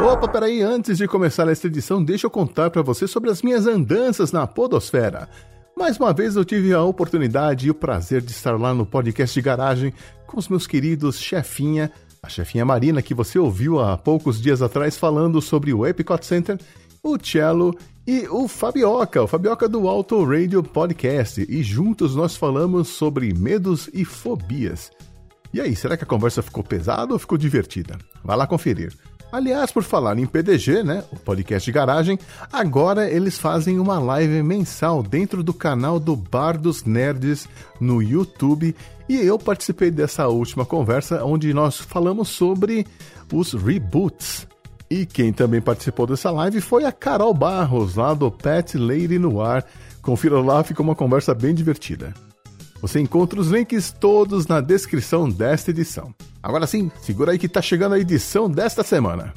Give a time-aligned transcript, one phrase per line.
[0.00, 3.66] Opa, peraí, antes de começar esta edição, deixa eu contar para você sobre as minhas
[3.66, 5.28] andanças na Podosfera.
[5.76, 9.34] Mais uma vez eu tive a oportunidade e o prazer de estar lá no podcast
[9.34, 9.92] de garagem
[10.26, 11.90] com os meus queridos chefinha,
[12.22, 16.58] a chefinha Marina, que você ouviu há poucos dias atrás falando sobre o Epicot Center,
[17.02, 17.76] o Cello
[18.06, 21.44] e o Fabioca, o Fabioca do Auto Radio Podcast.
[21.48, 24.90] E juntos nós falamos sobre medos e fobias.
[25.52, 27.98] E aí, será que a conversa ficou pesada ou ficou divertida?
[28.22, 28.94] Vai lá conferir.
[29.30, 32.18] Aliás, por falar em PDG, né, o podcast de garagem,
[32.50, 37.46] agora eles fazem uma live mensal dentro do canal do Bar dos Nerds
[37.78, 38.74] no YouTube
[39.06, 42.86] e eu participei dessa última conversa onde nós falamos sobre
[43.30, 44.46] os reboots.
[44.90, 49.62] E quem também participou dessa live foi a Carol Barros, lá do Pet Lady Noir.
[50.00, 52.14] Confira lá, ficou uma conversa bem divertida.
[52.80, 56.14] Você encontra os links todos na descrição desta edição.
[56.42, 59.34] Agora sim, segura aí que tá chegando a edição desta semana.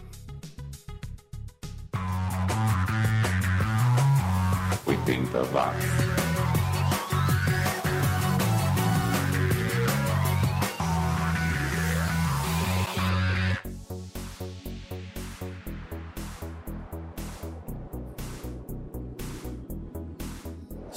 [4.86, 6.11] 80 watts.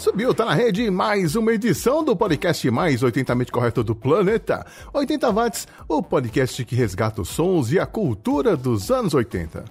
[0.05, 4.63] Subiu, tá na rede mais uma edição do podcast mais 80mente correto do planeta.
[4.93, 9.65] 80 watts, o podcast que resgata os sons e a cultura dos anos 80.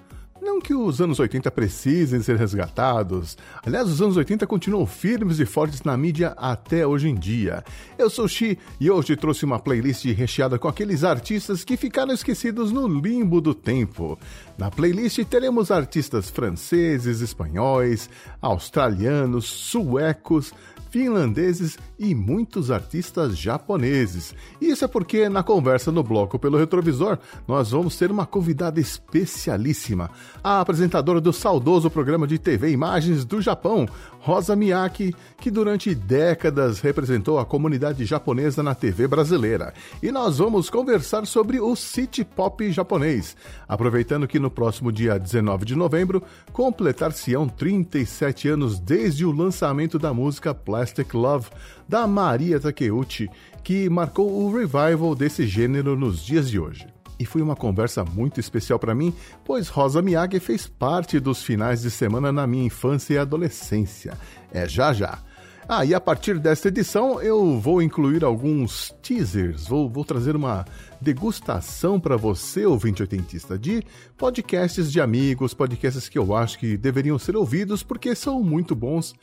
[0.44, 3.38] Não que os anos 80 precisem ser resgatados.
[3.66, 7.64] Aliás, os anos 80 continuam firmes e fortes na mídia até hoje em dia.
[7.98, 12.74] Eu sou Xi e hoje trouxe uma playlist recheada com aqueles artistas que ficaram esquecidos
[12.74, 14.20] no limbo do tempo.
[14.58, 18.10] Na playlist teremos artistas franceses, espanhóis,
[18.42, 20.54] australianos, suecos,
[20.94, 24.36] finlandeses e muitos artistas japoneses.
[24.62, 30.12] Isso é porque na conversa no bloco pelo retrovisor, nós vamos ter uma convidada especialíssima,
[30.44, 33.88] a apresentadora do saudoso programa de TV Imagens do Japão,
[34.20, 39.74] Rosa Miyake, que durante décadas representou a comunidade japonesa na TV brasileira.
[40.02, 43.36] E nós vamos conversar sobre o City Pop japonês,
[43.68, 50.14] aproveitando que no próximo dia 19 de novembro completar-se-ão 37 anos desde o lançamento da
[50.14, 50.83] música Plastic
[51.14, 51.50] Love
[51.88, 53.30] da Maria Takeuchi,
[53.64, 56.88] que marcou o revival desse gênero nos dias de hoje
[57.20, 59.14] e foi uma conversa muito especial para mim,
[59.46, 64.18] pois Rosa Miyagi fez parte dos finais de semana na minha infância e adolescência.
[64.52, 65.20] É já já.
[65.68, 70.66] Ah, e a partir desta edição eu vou incluir alguns teasers, vou, vou trazer uma
[71.00, 73.82] degustação para você, ouvinte oitentista, de
[74.18, 79.16] podcasts de amigos, podcasts que eu acho que deveriam ser ouvidos porque são muito bons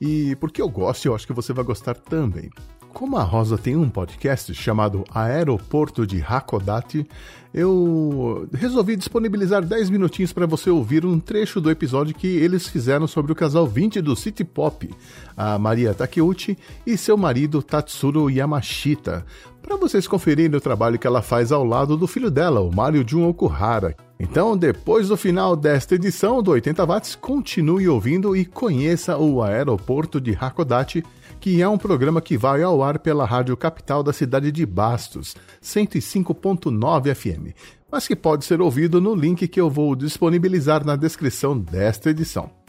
[0.00, 2.50] e porque eu gosto eu acho que você vai gostar também.
[2.94, 7.04] Como a Rosa tem um podcast chamado Aeroporto de Hakodate,
[7.52, 13.08] eu resolvi disponibilizar 10 minutinhos para você ouvir um trecho do episódio que eles fizeram
[13.08, 14.88] sobre o casal 20 do City Pop,
[15.36, 16.56] a Maria Takeuchi
[16.86, 19.26] e seu marido Tatsuro Yamashita,
[19.64, 23.04] para vocês conferirem o trabalho que ela faz ao lado do filho dela, o Mario
[23.06, 23.96] Jun Okuhara.
[24.20, 30.20] Então, depois do final desta edição do 80 Watts, continue ouvindo e conheça o Aeroporto
[30.20, 31.02] de Hakodate
[31.44, 35.36] que é um programa que vai ao ar pela Rádio Capital da cidade de Bastos,
[35.62, 37.54] 105.9 FM,
[37.92, 42.63] mas que pode ser ouvido no link que eu vou disponibilizar na descrição desta edição.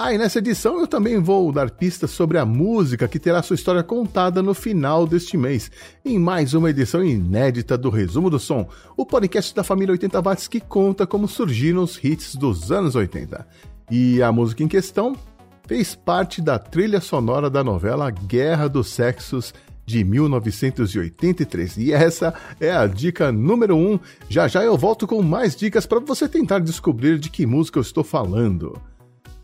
[0.00, 3.56] Ah, e nessa edição eu também vou dar pistas sobre a música que terá sua
[3.56, 5.72] história contada no final deste mês,
[6.04, 10.46] em mais uma edição inédita do Resumo do Som, o podcast da família 80 Watts
[10.46, 13.44] que conta como surgiram os hits dos anos 80.
[13.90, 15.16] E a música em questão
[15.66, 19.52] fez parte da trilha sonora da novela Guerra dos Sexos
[19.84, 21.76] de 1983.
[21.76, 23.94] E essa é a dica número 1.
[23.94, 23.98] Um.
[24.28, 27.82] Já já eu volto com mais dicas para você tentar descobrir de que música eu
[27.82, 28.80] estou falando.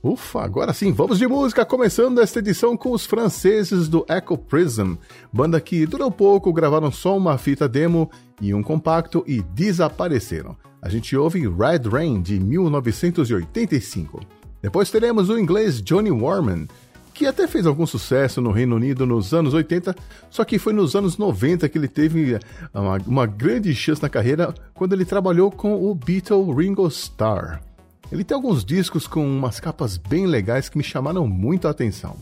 [0.04, 4.96] Ufa, agora sim, vamos de música, começando esta edição com os franceses do Echo Prism,
[5.32, 10.54] banda que durou pouco, gravaram só uma fita demo e um compacto e desapareceram.
[10.82, 14.20] A gente ouve Red Rain de 1985.
[14.60, 16.68] Depois teremos o inglês Johnny Warman,
[17.14, 19.96] que até fez algum sucesso no Reino Unido nos anos 80,
[20.28, 22.38] só que foi nos anos 90 que ele teve
[22.74, 27.62] uma, uma grande chance na carreira quando ele trabalhou com o Beatle Ringo Starr.
[28.10, 32.16] Ele tem alguns discos com umas capas bem legais que me chamaram muito a atenção.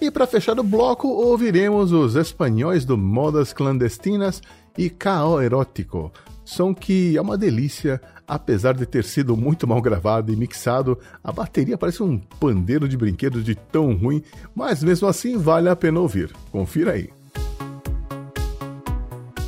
[0.00, 4.40] E para fechar o bloco, ouviremos os espanhóis do Modas Clandestinas
[4.76, 6.12] e Cao Erótico,
[6.44, 11.32] som que é uma delícia, apesar de ter sido muito mal gravado e mixado, a
[11.32, 14.22] bateria parece um pandeiro de brinquedo de tão ruim,
[14.54, 16.32] mas mesmo assim vale a pena ouvir.
[16.52, 17.10] Confira aí.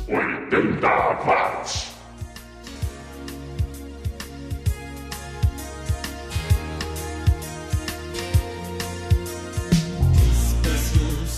[0.09, 0.87] 80
[1.25, 1.90] watts.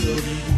[0.03, 0.52] You.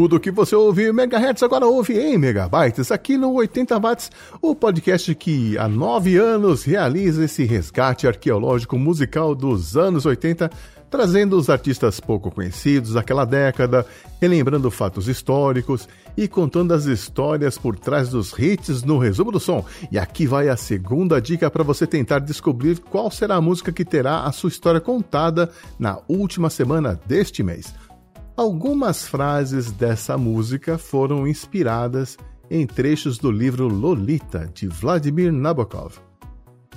[0.00, 4.54] Tudo que você ouve em megahertz agora ouve em megabytes aqui no 80 watts, o
[4.54, 10.50] podcast que há nove anos realiza esse resgate arqueológico musical dos anos 80
[10.90, 13.84] trazendo os artistas pouco conhecidos daquela década,
[14.18, 19.62] relembrando fatos históricos e contando as histórias por trás dos hits no resumo do som.
[19.92, 23.84] E aqui vai a segunda dica para você tentar descobrir qual será a música que
[23.84, 27.72] terá a sua história contada na última semana deste mês.
[28.40, 32.16] Algumas frases dessa música foram inspiradas
[32.50, 35.96] em trechos do livro Lolita de Vladimir Nabokov.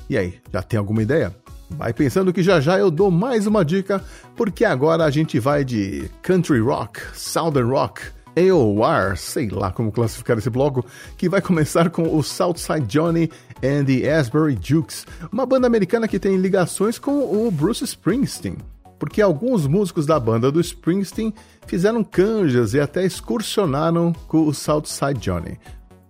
[0.10, 1.34] E aí, já tem alguma ideia?
[1.70, 4.04] Vai pensando que já já eu dou mais uma dica,
[4.36, 8.02] porque agora a gente vai de country rock, southern rock,
[8.36, 13.32] AOR, sei lá como classificar esse bloco, que vai começar com o Southside Johnny
[13.64, 18.58] and the Asbury Jukes, uma banda americana que tem ligações com o Bruce Springsteen,
[19.04, 21.34] porque alguns músicos da banda do Springsteen
[21.68, 25.60] fizeram canjas e até excursionaram com o Southside Johnny.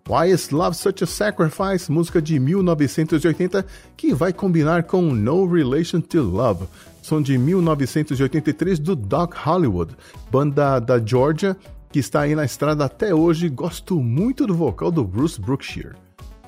[0.07, 3.65] Why is Love Such a Sacrifice, música de 1980,
[3.97, 6.67] que vai combinar com No Relation to Love,
[7.01, 9.95] som de 1983 do Doc Hollywood,
[10.29, 11.57] banda da Georgia,
[11.91, 13.49] que está aí na estrada até hoje.
[13.49, 15.95] Gosto muito do vocal do Bruce Brookshire.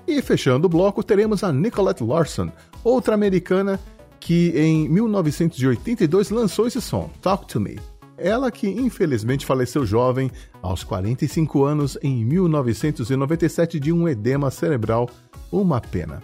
[0.08, 2.52] E fechando o bloco, teremos a Nicolette Larson,
[2.84, 3.80] outra americana
[4.26, 7.80] que em 1982 lançou esse som, Talk to Me.
[8.18, 10.32] Ela que infelizmente faleceu jovem,
[10.64, 15.08] aos 45 anos, em 1997, de um edema cerebral.
[15.52, 16.24] Uma pena.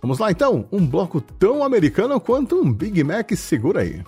[0.00, 4.00] Vamos lá então, um bloco tão americano quanto um Big Mac segura aí.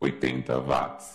[0.00, 1.14] 80 watts.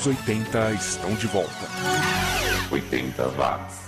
[0.00, 1.50] Anos 80 estão de volta.
[2.70, 3.80] 80 watts.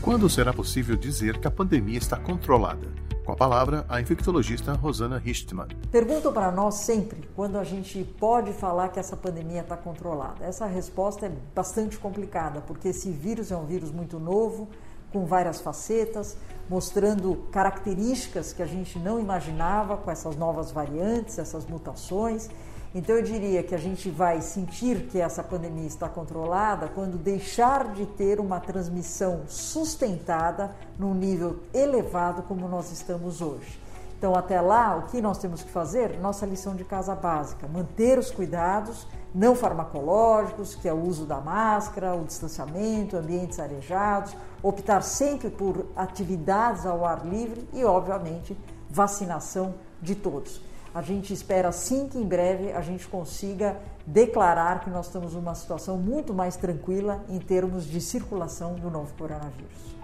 [0.00, 2.88] Quando será possível dizer que a pandemia está controlada?
[3.24, 5.68] Com a palavra, a infectologista Rosana Richtmann.
[5.90, 10.42] Perguntam para nós sempre quando a gente pode falar que essa pandemia está controlada.
[10.42, 14.68] Essa resposta é bastante complicada, porque esse vírus é um vírus muito novo,
[15.12, 16.36] com várias facetas,
[16.68, 22.48] mostrando características que a gente não imaginava com essas novas variantes, essas mutações.
[22.94, 27.92] Então eu diria que a gente vai sentir que essa pandemia está controlada quando deixar
[27.92, 33.78] de ter uma transmissão sustentada num nível elevado como nós estamos hoje.
[34.18, 36.18] Então, até lá, o que nós temos que fazer?
[36.18, 41.40] Nossa lição de casa básica: manter os cuidados não farmacológicos, que é o uso da
[41.40, 48.58] máscara, o distanciamento, ambientes arejados, optar sempre por atividades ao ar livre e, obviamente,
[48.90, 50.67] vacinação de todos.
[50.94, 55.54] A gente espera sim que em breve a gente consiga declarar que nós estamos numa
[55.54, 59.98] situação muito mais tranquila em termos de circulação do novo coronavírus.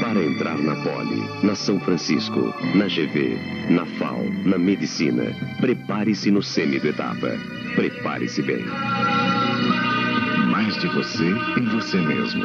[0.00, 3.38] Para entrar na Poli, na São Francisco, na GV,
[3.70, 5.24] na FAO, na Medicina,
[5.60, 7.30] prepare-se no semi do etapa.
[7.74, 8.64] Prepare-se bem.
[10.50, 11.24] Mais de você
[11.58, 12.44] em você mesmo.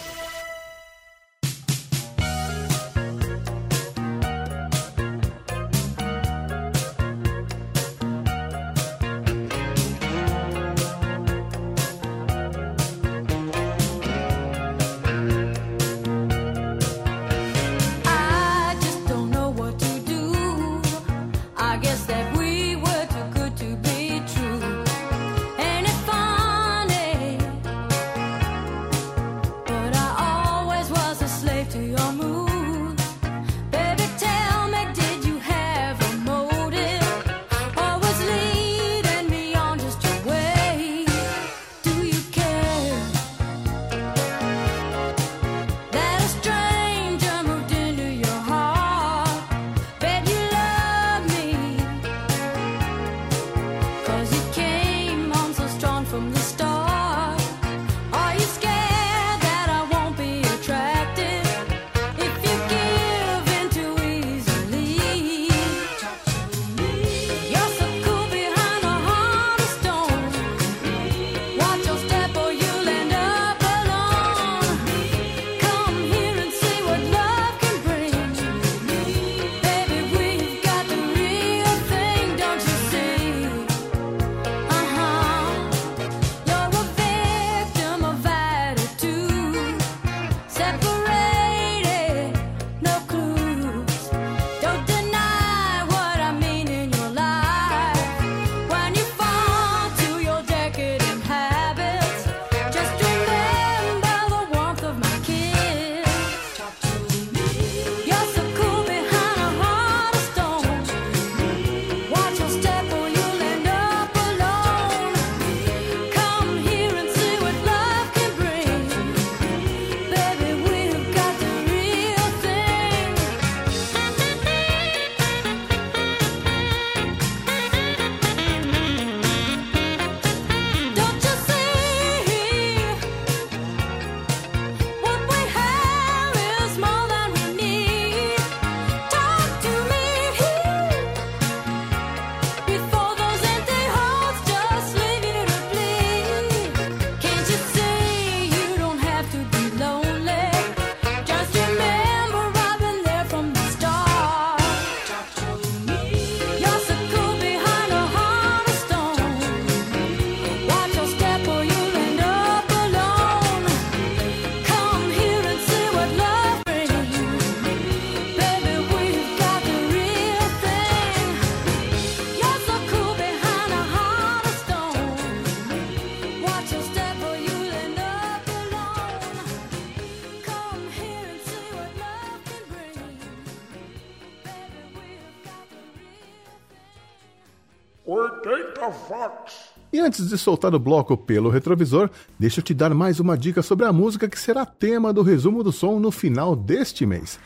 [190.01, 193.85] Antes de soltar o bloco pelo retrovisor, deixa eu te dar mais uma dica sobre
[193.85, 197.39] a música que será tema do resumo do som no final deste mês.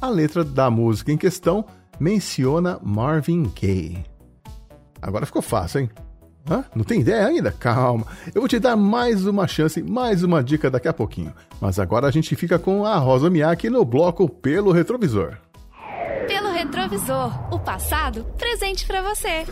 [0.00, 1.64] A letra da música em questão
[1.98, 4.04] menciona Marvin Gaye.
[5.00, 5.90] Agora ficou fácil, hein?
[6.50, 6.64] Hã?
[6.74, 7.52] Não tem ideia ainda?
[7.52, 8.06] Calma.
[8.34, 11.32] Eu vou te dar mais uma chance, mais uma dica daqui a pouquinho.
[11.60, 15.36] Mas agora a gente fica com a Rosa Miyake no bloco pelo retrovisor.
[16.26, 19.44] Pelo retrovisor, o passado presente para você.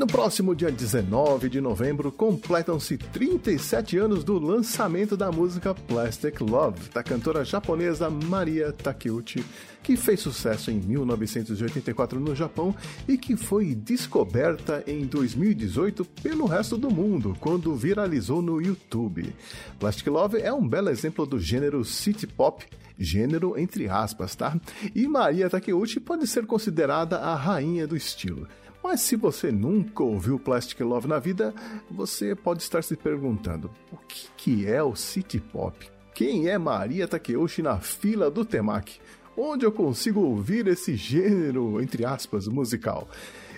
[0.00, 6.88] No próximo dia 19 de novembro, completam-se 37 anos do lançamento da música Plastic Love,
[6.88, 9.44] da cantora japonesa Maria Takeuchi,
[9.82, 12.74] que fez sucesso em 1984 no Japão
[13.06, 19.34] e que foi descoberta em 2018 pelo resto do mundo, quando viralizou no YouTube.
[19.78, 22.64] Plastic Love é um belo exemplo do gênero city pop
[22.98, 24.58] gênero entre aspas, tá?
[24.94, 28.46] E Maria Takeuchi pode ser considerada a rainha do estilo.
[28.82, 31.54] Mas se você nunca ouviu Plastic Love na vida,
[31.90, 35.76] você pode estar se perguntando: o que, que é o City Pop?
[36.14, 39.00] Quem é Maria Takeuchi na fila do Temaki?
[39.36, 43.08] Onde eu consigo ouvir esse gênero, entre aspas, musical?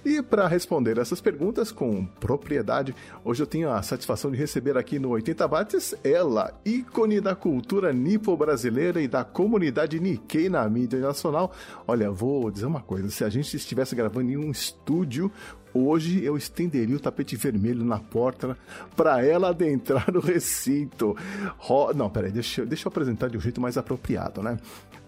[0.05, 4.99] E para responder essas perguntas com propriedade, hoje eu tenho a satisfação de receber aqui
[4.99, 11.53] no 80 Watts ela, ícone da cultura nipo-brasileira e da comunidade Nikkei na mídia nacional.
[11.87, 15.31] Olha, vou dizer uma coisa: se a gente estivesse gravando em um estúdio,
[15.75, 18.59] Hoje eu estenderia o tapete vermelho na porta
[18.95, 21.17] para ela adentrar no recinto.
[21.57, 21.95] Ro...
[21.95, 24.59] Não, peraí, deixa, deixa eu apresentar de um jeito mais apropriado, né?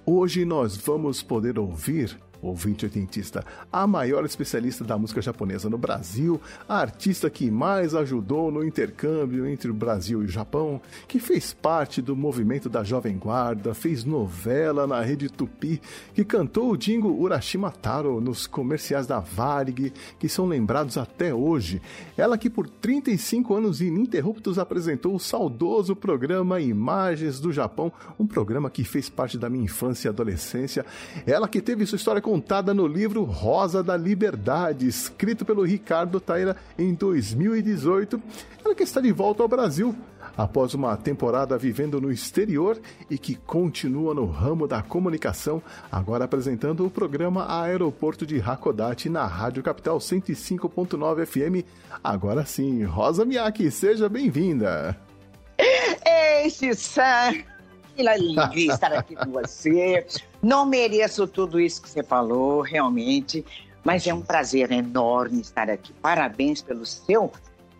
[0.07, 6.41] Hoje nós vamos poder ouvir ouvinte oitentista, a maior especialista da música japonesa no Brasil,
[6.69, 11.53] a artista que mais ajudou no intercâmbio entre o Brasil e o Japão, que fez
[11.53, 15.81] parte do movimento da Jovem Guarda, fez novela na Rede Tupi,
[16.13, 21.81] que cantou o jingo Urashima Taro nos comerciais da Varig, que são lembrados até hoje.
[22.17, 28.71] Ela que por 35 anos ininterruptos apresentou o saudoso programa Imagens do Japão, um programa
[28.71, 30.85] que fez parte da minha infância e adolescência.
[31.27, 36.19] Ela que teve sua história com contada no livro Rosa da Liberdade, escrito pelo Ricardo
[36.19, 38.21] Taira em 2018.
[38.65, 39.95] Ela que está de volta ao Brasil
[40.37, 42.77] após uma temporada vivendo no exterior
[43.09, 49.25] e que continua no ramo da comunicação, agora apresentando o programa Aeroporto de Hakodate na
[49.29, 51.65] Rádio Capital 105.9 FM.
[52.03, 54.99] Agora sim, Rosa Miyake, seja bem-vinda.
[55.57, 57.33] Oi, Cissa.
[57.95, 60.07] Que alegria estar aqui com você.
[60.43, 63.45] Não mereço tudo isso que você falou, realmente,
[63.85, 65.93] mas é um prazer enorme estar aqui.
[65.95, 67.31] Parabéns pelo seu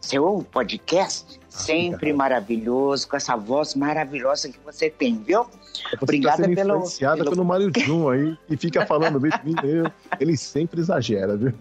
[0.05, 5.47] seu podcast, sempre maravilhoso, com essa voz maravilhosa que você tem, viu?
[5.75, 6.77] Você Obrigada tá pelo.
[6.77, 10.81] Influenciada pelo, pelo Mário Jun aí, e fica falando bem de mim, eu, ele sempre
[10.81, 11.53] exagera, viu?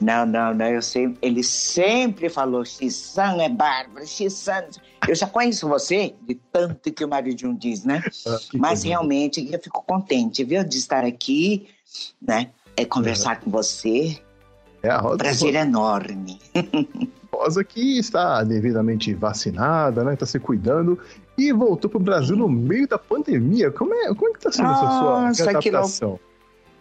[0.00, 4.64] Não, não, não, eu sei, ele sempre falou: Xissan é bárbaro, Xissan.
[5.06, 8.02] Eu já conheço você de tanto que o Mário Jun diz, né?
[8.26, 11.68] Ah, Mas realmente eu fico contente, viu, de estar aqui,
[12.20, 12.50] né?
[12.76, 13.36] É conversar é.
[13.36, 14.20] com você
[14.86, 15.18] é a Rosa.
[15.18, 16.38] Prazer enorme.
[17.32, 20.14] Rosa que está devidamente vacinada, né?
[20.14, 20.98] Está se cuidando
[21.36, 23.70] e voltou para o Brasil no meio da pandemia.
[23.70, 26.20] Como é, como é que está sendo Nossa, essa sua adaptação?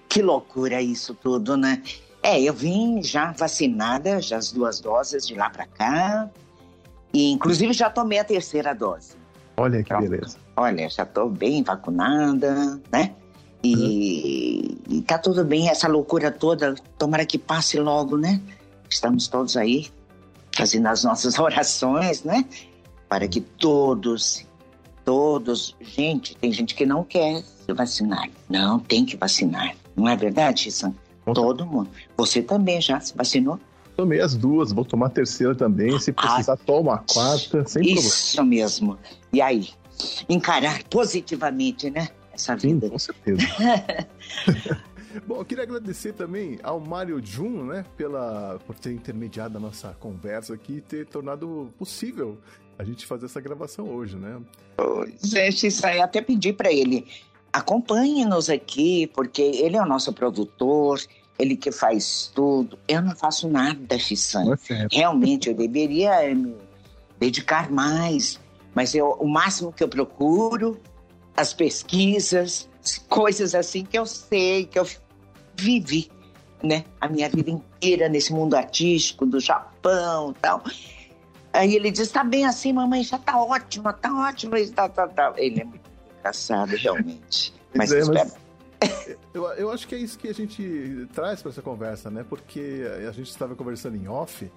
[0.08, 1.82] Que, que loucura isso tudo, né?
[2.24, 6.30] É, eu vim já vacinada, já as duas doses de lá para cá.
[7.13, 9.15] E inclusive já tomei a terceira dose.
[9.58, 10.10] Olha que Pronto.
[10.10, 10.38] beleza.
[10.58, 13.13] Olha, já estou bem vacunada, né?
[13.63, 18.39] E, e tá tudo bem, essa loucura toda, tomara que passe logo, né?
[18.89, 19.88] Estamos todos aí
[20.56, 22.46] fazendo as nossas orações, né?
[23.08, 24.46] Para que todos,
[25.04, 28.30] todos, gente, tem gente que não quer se vacinar.
[28.50, 29.76] Não, tem que vacinar.
[29.96, 30.94] Não é verdade, Sam?
[31.34, 31.89] Todo mundo.
[32.18, 33.60] Você também já se vacinou?
[33.96, 35.98] Tomei as duas, vou tomar a terceira também.
[36.00, 38.65] Se precisar, ah, toma a quarta, sem isso problema.
[38.65, 39.00] Isso mesmo.
[39.32, 39.70] E aí?
[40.28, 42.10] Encarar positivamente, né?
[42.36, 42.86] essa vida.
[42.86, 43.48] Sim, com certeza.
[45.26, 49.96] Bom, eu queria agradecer também ao Mário Jun, né, pela, por ter intermediado a nossa
[50.00, 52.38] conversa aqui e ter tornado possível
[52.78, 54.40] a gente fazer essa gravação hoje, né?
[55.24, 57.08] Gente, isso aí até pedi para ele,
[57.52, 61.00] acompanhe-nos aqui, porque ele é o nosso produtor,
[61.38, 62.78] ele que faz tudo.
[62.88, 64.54] Eu não faço nada, Fissan.
[64.69, 66.56] É Realmente, eu deveria me
[67.19, 68.40] dedicar mais,
[68.73, 70.80] mas eu, o máximo que eu procuro
[71.36, 72.69] as pesquisas,
[73.10, 74.88] coisas assim que eu sei, que eu
[75.58, 76.10] vivi,
[76.63, 76.86] né?
[77.00, 80.63] A minha vida inteira nesse mundo artístico do Japão e tal.
[81.56, 85.33] Aí ele diz, tá bem assim, mamãe, já tá ótima, tá ótima, tá, tá, tá.
[85.37, 85.89] Ele é muito
[86.19, 87.53] engraçado, realmente.
[87.73, 88.35] Mas, é, mas
[89.33, 92.25] eu, eu acho que é isso que a gente traz para essa conversa, né?
[92.27, 94.51] Porque a gente estava conversando em off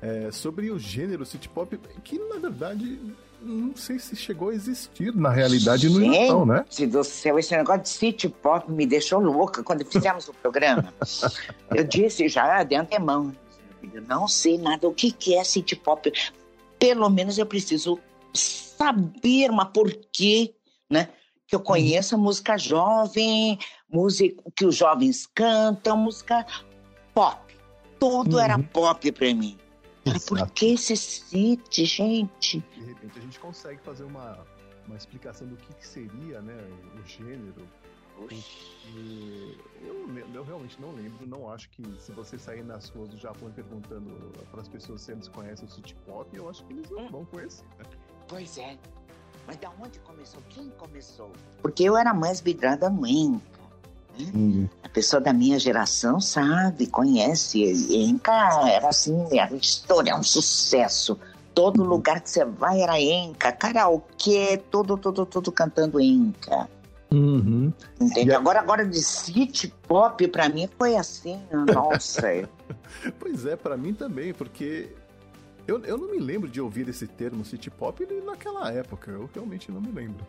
[0.00, 3.00] é, sobre o gênero city pop, que na verdade
[3.40, 6.64] não sei se chegou a existir na realidade no Japão, né?
[6.70, 10.92] Gente do céu, esse negócio de city pop me deixou louca quando fizemos o programa.
[11.74, 13.32] Eu disse já de antemão,
[13.92, 16.10] eu não sei nada o que, que é city pop.
[16.78, 17.98] Pelo menos eu preciso
[18.32, 20.54] saber uma porquê,
[20.90, 21.08] né?
[21.46, 21.64] Que eu uhum.
[21.64, 23.58] conheça música jovem,
[23.88, 26.46] música que os jovens cantam, música
[27.14, 27.54] pop.
[27.98, 28.42] Tudo uhum.
[28.42, 29.58] era pop para mim.
[30.04, 32.62] Mas por que esse city, gente?
[32.76, 34.44] De repente a gente consegue fazer uma,
[34.86, 36.56] uma explicação do que, que seria, né,
[36.98, 37.66] o gênero.
[38.16, 38.28] Eu,
[40.34, 44.32] eu, realmente não lembro, não acho que se você sair nas ruas do Japão perguntando
[44.50, 47.10] para as pessoas se eles conhecem o city pop, eu acho que eles não hum.
[47.10, 47.64] vão conhecer.
[47.78, 47.84] Né?
[48.28, 48.78] Pois é.
[49.46, 50.40] Mas da onde começou?
[50.48, 51.32] Quem começou?
[51.60, 53.64] Porque eu era mais vidrada no Enka.
[54.18, 54.68] Uhum.
[54.82, 57.62] A pessoa da minha geração sabe, conhece.
[57.90, 61.18] Enca era assim, era história, é um sucesso.
[61.52, 61.88] Todo uhum.
[61.88, 66.68] lugar que você vai era Enca, karaokê, todo, todo, todo cantando Enca.
[67.14, 67.72] Uhum.
[68.00, 68.32] Entende?
[68.32, 68.38] A...
[68.38, 71.40] Agora, agora de city pop, pra mim foi assim,
[71.72, 72.48] nossa.
[73.18, 74.88] pois é, pra mim também, porque
[75.66, 79.10] eu, eu não me lembro de ouvir esse termo city pop naquela época.
[79.10, 80.26] Eu realmente não me lembro.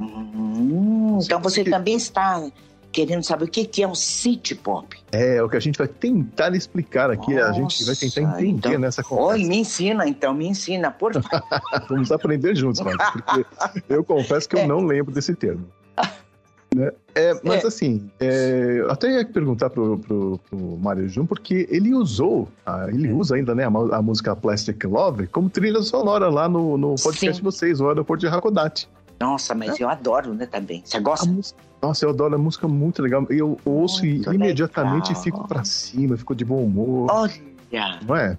[0.00, 2.48] Hum, então você também está
[2.90, 4.96] querendo saber o que, que é um city pop.
[5.12, 8.68] É, o que a gente vai tentar explicar aqui, Nossa, a gente vai tentar entender
[8.68, 9.32] então, nessa conversa.
[9.32, 11.42] Oi, me ensina então, me ensina, por favor.
[11.88, 13.44] Vamos aprender juntos, Marcos, porque
[13.88, 14.66] eu confesso que eu é.
[14.66, 15.66] não lembro desse termo.
[16.74, 16.90] Né?
[17.14, 17.66] É, mas é.
[17.66, 22.48] assim, é, até ia perguntar pro, pro, pro Mário Jun, porque ele usou,
[22.88, 26.94] ele usa ainda né, a, a, música Plastic Love como trilha sonora lá no, no
[26.96, 27.32] podcast Sim.
[27.32, 28.88] de vocês, o Aeroporto de Hakodate.
[29.18, 29.82] Nossa, mas é.
[29.82, 30.82] eu adoro, né, também.
[30.84, 31.28] Você gosta?
[31.82, 33.26] Nossa, eu adoro a música muito legal.
[33.30, 35.22] Eu ouço muito e imediatamente legal.
[35.22, 37.08] fico pra cima, fico de bom humor.
[37.10, 37.98] Olha!
[38.06, 38.38] Não é?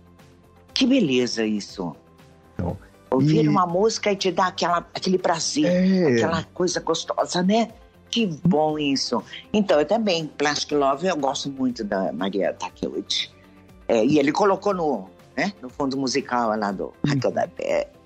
[0.73, 1.95] Que beleza isso.
[2.53, 2.77] Então,
[3.11, 3.47] Ouvir e...
[3.47, 6.15] uma música e te dar aquela, aquele prazer, é...
[6.15, 7.69] aquela coisa gostosa, né?
[8.09, 9.23] Que bom isso.
[9.53, 13.31] Então, eu também, Plastic Love, eu gosto muito da Maria Takeuchi.
[13.87, 17.63] É, e ele colocou no, né, no fundo musical lá do Hakodate.
[17.63, 17.99] Hum.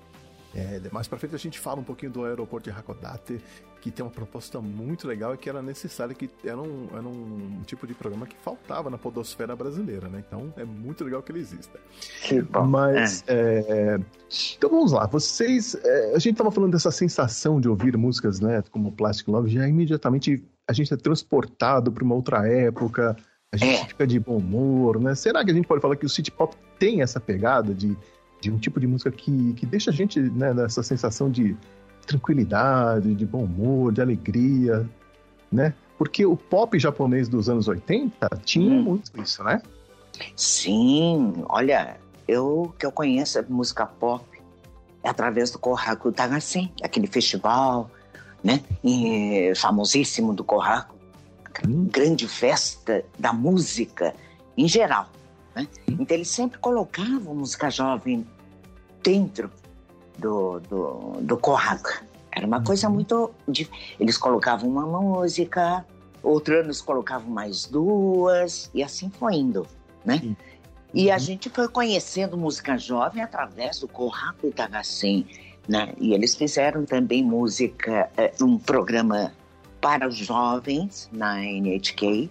[0.56, 3.40] É, mais pra frente a gente fala um pouquinho do aeroporto de Hakodate,
[3.84, 7.60] que tem uma proposta muito legal e que era necessário, que era um, era um
[7.66, 10.24] tipo de programa que faltava na podosfera brasileira, né?
[10.26, 11.78] Então é muito legal que ele exista.
[12.22, 12.64] Que bom.
[12.64, 13.66] Mas, é.
[13.68, 14.00] É,
[14.56, 18.64] então vamos lá, vocês, é, a gente tava falando dessa sensação de ouvir músicas, né,
[18.70, 23.14] como Plastic Love, já imediatamente a gente é transportado para uma outra época,
[23.52, 23.84] a gente é.
[23.84, 25.14] fica de bom humor, né?
[25.14, 27.94] Será que a gente pode falar que o City Pop tem essa pegada de
[28.40, 31.56] de um tipo de música que, que deixa a gente né, nessa sensação de
[32.06, 34.88] tranquilidade, de bom humor, de alegria,
[35.50, 35.74] né?
[35.96, 38.82] Porque o pop japonês dos anos 80 tinha hum.
[38.82, 39.62] muito isso, né?
[40.36, 41.96] Sim, olha,
[42.26, 44.24] eu que eu conheço a música pop
[45.02, 47.90] é através do Kohaku Tagasen, aquele festival,
[48.42, 50.96] né, e, famosíssimo do Kohaku,
[51.66, 51.86] hum.
[51.90, 54.14] grande festa da música
[54.56, 55.08] em geral.
[55.54, 55.68] Né?
[55.86, 58.26] Então eles sempre colocavam música jovem
[59.02, 59.50] dentro
[60.18, 61.40] do, do, do
[62.32, 62.94] Era uma coisa uhum.
[62.94, 63.30] muito.
[63.98, 65.84] Eles colocavam uma música,
[66.22, 69.66] outro ano eles colocavam mais duas, e assim foi indo,
[70.04, 70.20] né?
[70.22, 70.36] Uhum.
[70.92, 75.26] E a gente foi conhecendo música jovem através do Kohaku Itagassen,
[75.68, 75.92] né?
[75.98, 79.32] E eles fizeram também música, eh, um programa
[79.80, 82.30] para os jovens na NHK.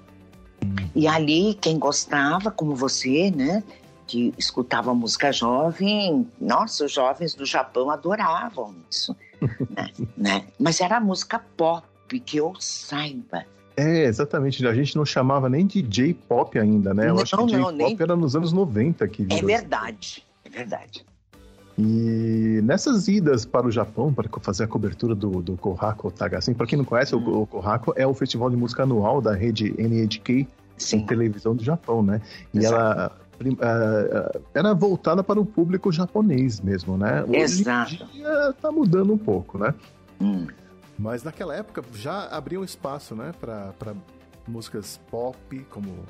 [0.63, 0.89] Uhum.
[0.95, 3.61] E ali, quem gostava, como você, né?
[4.05, 9.15] Que escutava música jovem, nossa, os jovens do Japão adoravam isso,
[9.69, 10.47] né, né?
[10.59, 11.85] Mas era música pop,
[12.19, 13.45] que eu saiba.
[13.75, 14.65] É, exatamente.
[14.67, 17.09] A gente não chamava nem de J-pop ainda, né?
[17.09, 17.97] Eu não, acho que J-pop nem...
[17.99, 21.05] era nos anos 90 que É verdade, é verdade.
[21.77, 26.67] E nessas idas para o Japão, para fazer a cobertura do, do Kohaku Tagasen, para
[26.67, 27.41] quem não conhece, hum.
[27.41, 30.47] o Kohaku é o festival de música anual da rede NHK,
[30.77, 31.05] Sim.
[31.05, 32.21] televisão do Japão, né?
[32.53, 32.75] E Exato.
[32.75, 33.11] ela
[34.53, 37.23] era voltada para o público japonês mesmo, né?
[37.31, 37.93] Exato.
[37.93, 39.73] Hoje em dia tá mudando um pouco, né?
[40.21, 40.47] Hum.
[40.97, 43.95] Mas naquela época já abria um espaço, né, para
[44.47, 46.05] músicas pop, como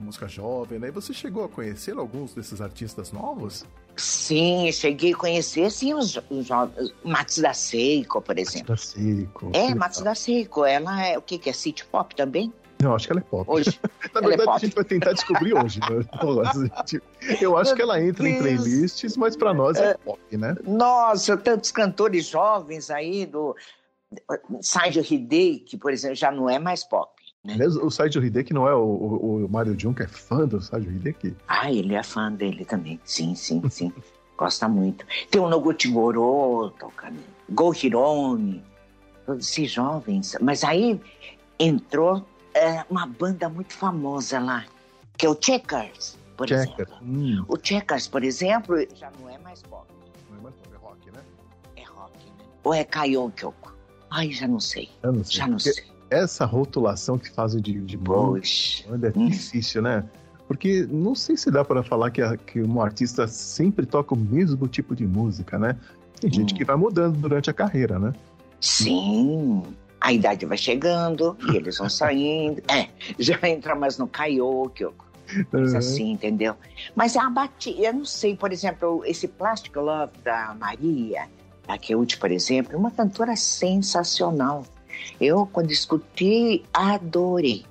[0.00, 0.88] música jovem, né?
[0.88, 3.64] E você chegou a conhecer alguns desses artistas novos?
[3.96, 6.92] Sim, cheguei a conhecer, sim, os, os jovens.
[7.04, 8.70] Matsuda Seiko, por exemplo.
[8.70, 9.50] Matsuda Seiko.
[9.52, 10.64] É, Matsuda Seiko.
[10.64, 11.52] Ela é o que, que é?
[11.52, 12.52] City Pop também?
[12.84, 13.50] Não, acho que ela é pop.
[13.50, 13.80] Hoje.
[14.14, 15.80] Na é verdade, é a gente vai tentar descobrir hoje.
[15.80, 17.00] Né?
[17.40, 20.54] Eu acho que ela entra em playlists, mas para nós é, é pop, né?
[20.64, 23.56] Nossa, tantos cantores jovens aí do.
[24.60, 27.10] Saijo Hideki, por exemplo, já não é mais pop.
[27.42, 27.56] Né?
[27.66, 30.90] O Saijo Hideki não é o, o, o Mario Jun, que é fã do Saijo
[30.90, 31.34] Hideki?
[31.48, 33.00] Ah, ele é fã dele também.
[33.04, 33.92] Sim, sim, sim.
[34.36, 35.06] Gosta muito.
[35.30, 37.18] Tem o Noguchi Goro tocando.
[37.50, 38.62] Go Hirone.
[39.26, 40.36] Todos esses jovens.
[40.40, 41.00] Mas aí
[41.58, 44.64] entrou é, uma banda muito famosa lá,
[45.16, 46.78] que é o Checkers, por Checkers.
[46.78, 46.94] exemplo.
[47.02, 47.44] Hum.
[47.48, 49.86] O Checkers, por exemplo, já não é mais pop.
[50.30, 51.22] Não é mais pop, é rock, né?
[51.76, 52.44] É rock, né?
[52.62, 53.74] Ou é Kaiokyoko?
[54.10, 54.88] Ai, já não sei.
[55.02, 55.36] Eu não sei.
[55.36, 55.74] Já não sei.
[56.10, 58.40] Essa rotulação que fazem de, de banda
[59.08, 59.28] é hum.
[59.28, 60.08] difícil, né?
[60.46, 64.18] Porque não sei se dá para falar que, a, que um artista sempre toca o
[64.18, 65.76] mesmo tipo de música, né?
[66.20, 66.56] Tem gente hum.
[66.56, 68.12] que vai mudando durante a carreira, né?
[68.60, 69.62] Sim
[70.04, 72.62] a idade vai chegando e eles vão saindo.
[72.70, 72.88] É,
[73.18, 74.86] já entra mais no karaoke,
[75.50, 75.78] coisa uhum.
[75.78, 76.54] assim, entendeu?
[76.94, 81.26] Mas a batida, eu não sei, por exemplo, esse Plastic Love da Maria,
[81.66, 84.66] da Keuti, por exemplo, é uma cantora sensacional.
[85.18, 87.64] Eu, quando escutei, adorei.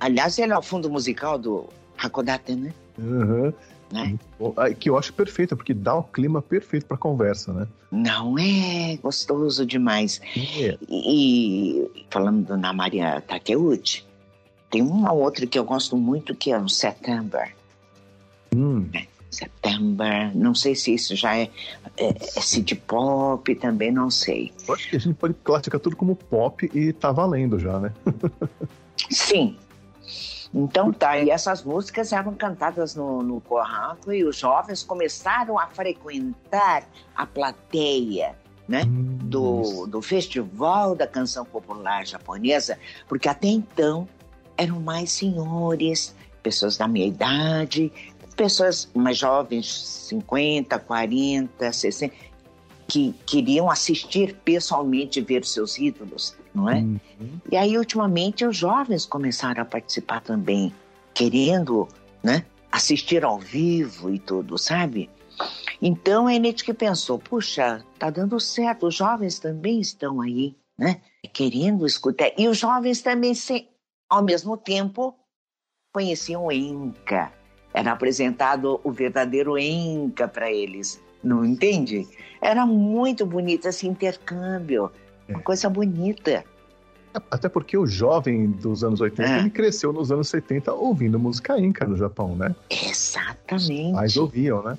[0.00, 2.72] aliás, ela é o fundo musical do Hakodate, né?
[2.98, 3.52] Uhum
[3.90, 4.18] né?
[4.78, 7.66] Que eu acho perfeita, porque dá o clima perfeito para conversa, né?
[7.90, 10.20] Não é gostoso demais.
[10.36, 10.78] É.
[10.88, 14.04] E, e falando na Maria Takeuchi,
[14.70, 17.54] tem uma outra que eu gosto muito que é o September.
[18.54, 18.88] Hum.
[18.94, 21.50] É, September, não sei se isso já é,
[21.96, 24.52] é, é city pop, também não sei.
[24.66, 27.92] Eu acho que a gente pode classificar tudo como pop e tá valendo já, né?
[29.10, 29.56] Sim,
[30.52, 35.68] então tá, e essas músicas eram cantadas no, no Corraco e os jovens começaram a
[35.68, 36.84] frequentar
[37.14, 38.34] a plateia
[38.66, 42.78] né, hum, do, do Festival da Canção Popular Japonesa,
[43.08, 44.08] porque até então
[44.56, 47.92] eram mais senhores, pessoas da minha idade,
[48.36, 49.70] pessoas mais jovens,
[50.08, 52.14] 50, 40, 60,
[52.90, 56.78] que queriam assistir pessoalmente ver seus ídolos não é?
[56.78, 57.00] Uhum.
[57.50, 60.72] E aí, ultimamente, os jovens começaram a participar também,
[61.14, 61.88] querendo,
[62.22, 65.08] né, assistir ao vivo e tudo, sabe?
[65.80, 71.00] Então, a Enete que pensou, puxa, tá dando certo, os jovens também estão aí, né,
[71.32, 72.32] querendo escutar.
[72.36, 73.68] E os jovens também, se,
[74.08, 75.14] ao mesmo tempo,
[75.92, 77.32] conheciam o Enca.
[77.72, 82.06] Era apresentado o verdadeiro Enca para eles, Não entende?
[82.40, 84.90] Era muito bonito esse intercâmbio.
[85.28, 85.32] É.
[85.32, 86.44] Uma coisa bonita.
[87.30, 89.38] Até porque o jovem dos anos 80 é.
[89.40, 92.54] ele cresceu nos anos 70 ouvindo música inca no Japão, né?
[92.70, 93.92] Exatamente.
[93.92, 94.78] Mas ouviam, né?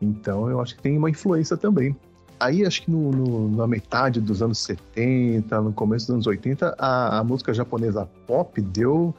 [0.00, 1.94] Então eu acho que tem uma influência também.
[2.40, 6.74] Aí acho que no, no, na metade dos anos 70, no começo dos anos 80,
[6.78, 9.14] a, a música japonesa pop deu.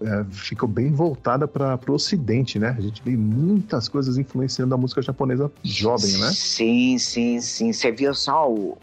[0.00, 2.74] É, ficou bem voltada para o ocidente, né?
[2.76, 6.30] A gente vê muitas coisas influenciando a música japonesa jovem, né?
[6.32, 7.72] Sim, sim, sim.
[7.72, 8.76] Você viu só o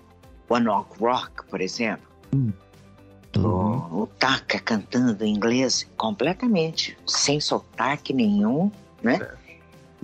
[0.50, 2.06] One Ok Rock, por exemplo?
[2.34, 2.52] Hum.
[3.36, 4.02] Uhum.
[4.02, 9.20] O Taka cantando em inglês completamente, sem sotaque nenhum, né?
[9.22, 9.54] É.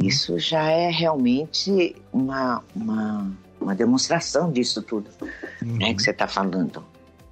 [0.02, 5.10] Isso já é realmente uma, uma uma demonstração disso tudo
[5.62, 5.78] uhum.
[5.78, 6.84] né, que você está falando.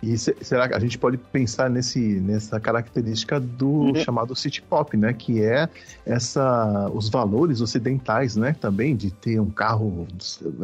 [0.02, 3.96] E será que a gente pode pensar nesse, nessa característica do uhum.
[3.96, 5.12] chamado city pop, né?
[5.12, 5.68] Que é
[6.06, 8.56] essa, os valores ocidentais, né?
[8.60, 10.08] Também de ter um carro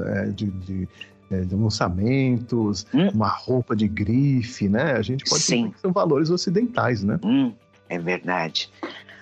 [0.05, 0.87] é, de, de,
[1.31, 3.09] é, de, lançamentos, uhum.
[3.09, 4.93] uma roupa de grife, né?
[4.93, 5.63] A gente pode Sim.
[5.63, 7.19] pensar que são valores ocidentais, né?
[7.23, 7.53] Uhum.
[7.89, 8.69] É verdade.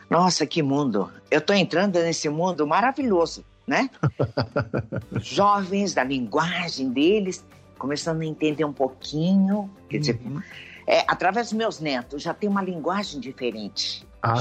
[0.09, 1.09] Nossa, que mundo!
[1.29, 3.89] Eu estou entrando nesse mundo maravilhoso né?
[5.21, 7.45] Jovens, da linguagem deles,
[7.81, 9.67] começando a entender um pouquinho.
[9.89, 10.39] Quer dizer, uhum.
[10.85, 14.07] é, através dos meus netos, já tem uma linguagem diferente.
[14.21, 14.35] Ah,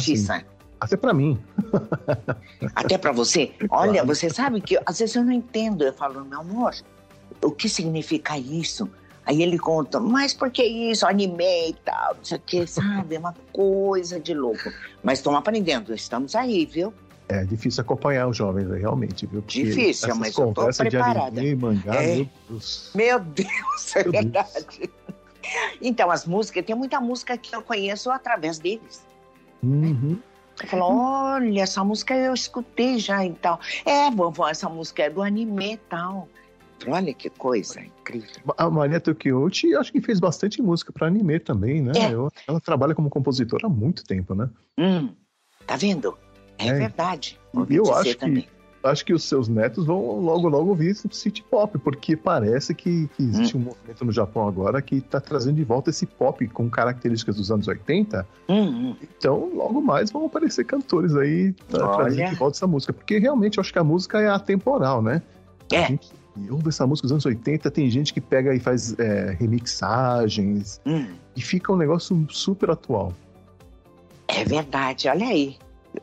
[0.79, 1.41] Até para mim.
[2.75, 3.53] Até para você?
[3.71, 4.07] Olha, claro.
[4.07, 5.83] você sabe que às vezes eu não entendo.
[5.85, 6.75] Eu falo, meu amor,
[7.43, 8.91] o que significa isso?
[9.25, 11.07] Aí ele conta, mas por que isso?
[11.07, 13.15] Anime e tal, não sei o que, sabe?
[13.15, 14.71] É uma coisa de louco.
[15.03, 16.93] Mas estão aprendendo, estamos aí, viu?
[17.31, 19.41] É difícil acompanhar os jovens realmente, viu?
[19.41, 21.31] Porque difícil, mas eu tô preparada.
[21.31, 22.17] De anime, mangá, é.
[22.17, 22.91] meu Deus.
[22.95, 24.67] Meu Deus, é meu verdade.
[24.79, 24.91] Deus.
[25.81, 29.07] Então, as músicas, tem muita música que eu conheço através deles.
[29.63, 30.19] Uhum.
[30.63, 33.61] Eu falo, olha, essa música eu escutei já e tal.
[33.85, 36.29] É, vovó, essa música é do anime e tal.
[36.87, 38.29] Olha que coisa incrível.
[38.57, 41.93] A Maria Tokiyuchi acho que fez bastante música para anime também, né?
[41.95, 42.13] É.
[42.47, 44.49] ela trabalha como compositora há muito tempo, né?
[44.79, 45.15] Hum,
[45.67, 46.17] tá vendo?
[46.69, 47.39] É, verdade.
[47.69, 48.49] E eu acho que,
[48.83, 53.09] acho que os seus netos vão logo, logo ouvir esse city pop, porque parece que,
[53.09, 53.61] que existe hum.
[53.61, 57.51] um movimento no Japão agora que está trazendo de volta esse pop com características dos
[57.51, 58.27] anos 80.
[58.49, 58.97] Hum, hum.
[59.03, 63.63] Então, logo mais vão aparecer cantores aí trazendo de volta essa música, porque realmente eu
[63.63, 65.23] acho que a música é atemporal, né?
[65.73, 65.85] É.
[65.85, 66.11] A gente
[66.51, 71.07] ouve essa música dos anos 80, tem gente que pega e faz é, remixagens hum.
[71.37, 73.13] e fica um negócio super atual.
[74.29, 75.57] É verdade, olha aí.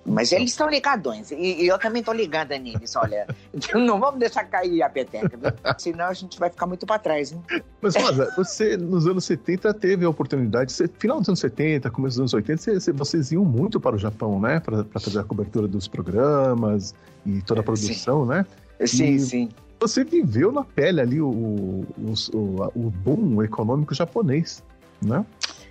[0.05, 3.27] Mas eles estão ligadões, e, e eu também estou ligada neles, olha.
[3.75, 5.51] não vamos deixar cair a peteca, viu?
[5.77, 7.31] senão a gente vai ficar muito para trás.
[7.31, 7.41] Hein?
[7.81, 12.15] Mas, Rosa, você nos anos 70 teve a oportunidade, você, final dos anos 70, começo
[12.15, 14.59] dos anos 80, você, vocês iam muito para o Japão, né?
[14.59, 16.93] Para fazer a cobertura dos programas
[17.25, 18.29] e toda a produção, sim.
[18.29, 18.45] né?
[18.85, 19.49] Sim, e sim.
[19.79, 24.63] Você viveu na pele ali o, o, o, o boom econômico japonês,
[25.01, 25.25] né?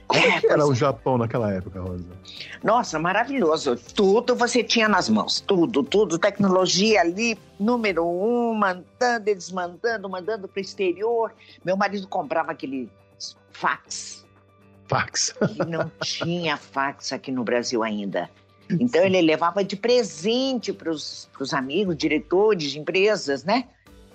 [0.06, 0.74] Como é, que era o é.
[0.74, 2.04] Japão naquela época, Rosa?
[2.62, 3.76] Nossa, maravilhoso.
[3.94, 5.40] Tudo você tinha nas mãos.
[5.40, 6.18] Tudo, tudo.
[6.18, 11.32] Tecnologia ali, número um, mandando e desmandando, mandando para o exterior.
[11.64, 12.88] Meu marido comprava aquele
[13.52, 14.24] fax.
[14.86, 15.32] Fax.
[15.32, 18.30] Que não tinha fax aqui no Brasil ainda.
[18.70, 23.68] Então ele levava de presente para os amigos, diretores de empresas, né?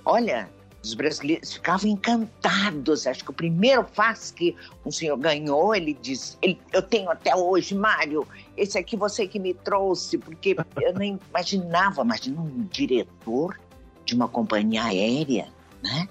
[0.04, 0.50] Olha,
[0.84, 3.06] os brasileiros ficavam encantados.
[3.06, 4.56] Acho que o primeiro fax que
[4.86, 8.28] um senhor ganhou, ele diz: ele, Eu tenho até hoje, Mário,
[8.58, 13.60] esse aqui você que me trouxe, porque eu nem imaginava, imagina um diretor
[14.06, 15.48] de uma companhia aérea,
[15.84, 16.08] né?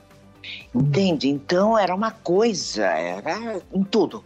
[0.75, 1.29] Entende?
[1.29, 4.25] Então era uma coisa, era em tudo.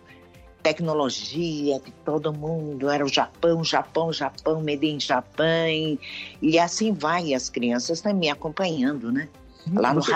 [0.62, 5.98] Tecnologia de todo mundo, era o Japão, Japão, Japão, Made in Japão,
[6.40, 9.28] e assim vai, as crianças também acompanhando, né?
[9.72, 10.12] Lá no você,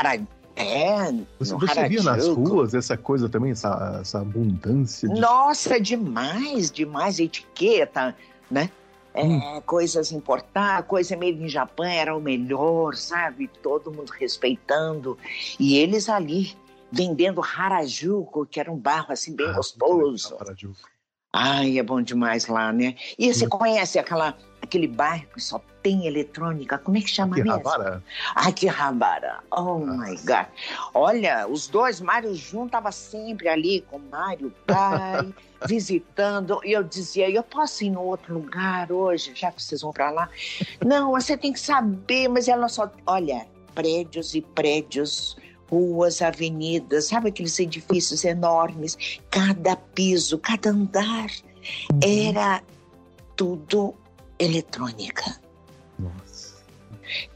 [0.56, 5.08] É, você, no você via nas ruas essa coisa também, essa, essa abundância?
[5.08, 5.20] De...
[5.20, 7.18] Nossa, demais, demais.
[7.18, 8.14] Etiqueta,
[8.50, 8.70] né?
[9.14, 9.62] É, hum.
[9.64, 13.48] Coisas importadas, coisa meio em Japão era o melhor, sabe?
[13.62, 15.18] Todo mundo respeitando.
[15.58, 16.56] E eles ali
[16.90, 20.36] vendendo Harajuku, que era um barro assim bem ah, gostoso.
[20.40, 20.76] Harajuku.
[21.32, 22.94] Ai, é bom demais lá, né?
[23.18, 23.50] E você hum.
[23.50, 24.36] conhece aquela,
[24.68, 26.78] aquele bairro que só tem eletrônica?
[26.78, 28.02] Como é que chama Akihabara.
[28.46, 28.70] mesmo?
[28.70, 29.38] Rabara.
[29.50, 30.10] Oh, Nossa.
[30.10, 30.46] my God.
[30.94, 35.34] Olha, os dois, Mário Jun estava sempre ali com Mário pai,
[35.66, 36.60] visitando.
[36.64, 40.10] E eu dizia, eu posso ir no outro lugar hoje, já que vocês vão para
[40.10, 40.28] lá?
[40.84, 42.90] Não, você tem que saber, mas ela só...
[43.06, 45.36] Olha, prédios e prédios
[45.70, 51.30] ruas, avenidas, sabe aqueles edifícios enormes, cada piso, cada andar
[52.02, 52.62] era
[53.36, 53.94] tudo
[54.38, 55.40] eletrônica.
[55.98, 56.58] Nossa.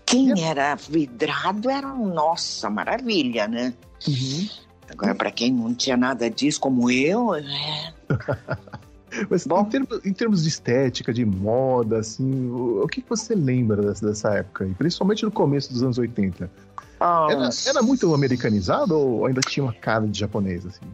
[0.04, 3.74] Quem era vidrado era, nossa, maravilha, né?
[4.06, 4.48] Uhum.
[4.90, 7.94] Agora, para quem não tinha nada disso, como eu, é...
[9.28, 13.34] Mas Bom, em, termos, em, termos, de estética, de moda, assim, o, o que você
[13.34, 14.66] lembra dessa, dessa época?
[14.66, 16.50] E principalmente no começo dos anos 80?
[17.00, 20.86] Era, era, muito americanizado ou ainda tinha uma cara de japonês, assim?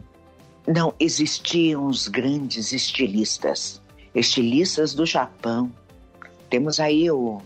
[0.67, 3.81] Não, existiam os grandes estilistas.
[4.13, 5.71] Estilistas do Japão.
[6.49, 7.41] Temos aí o,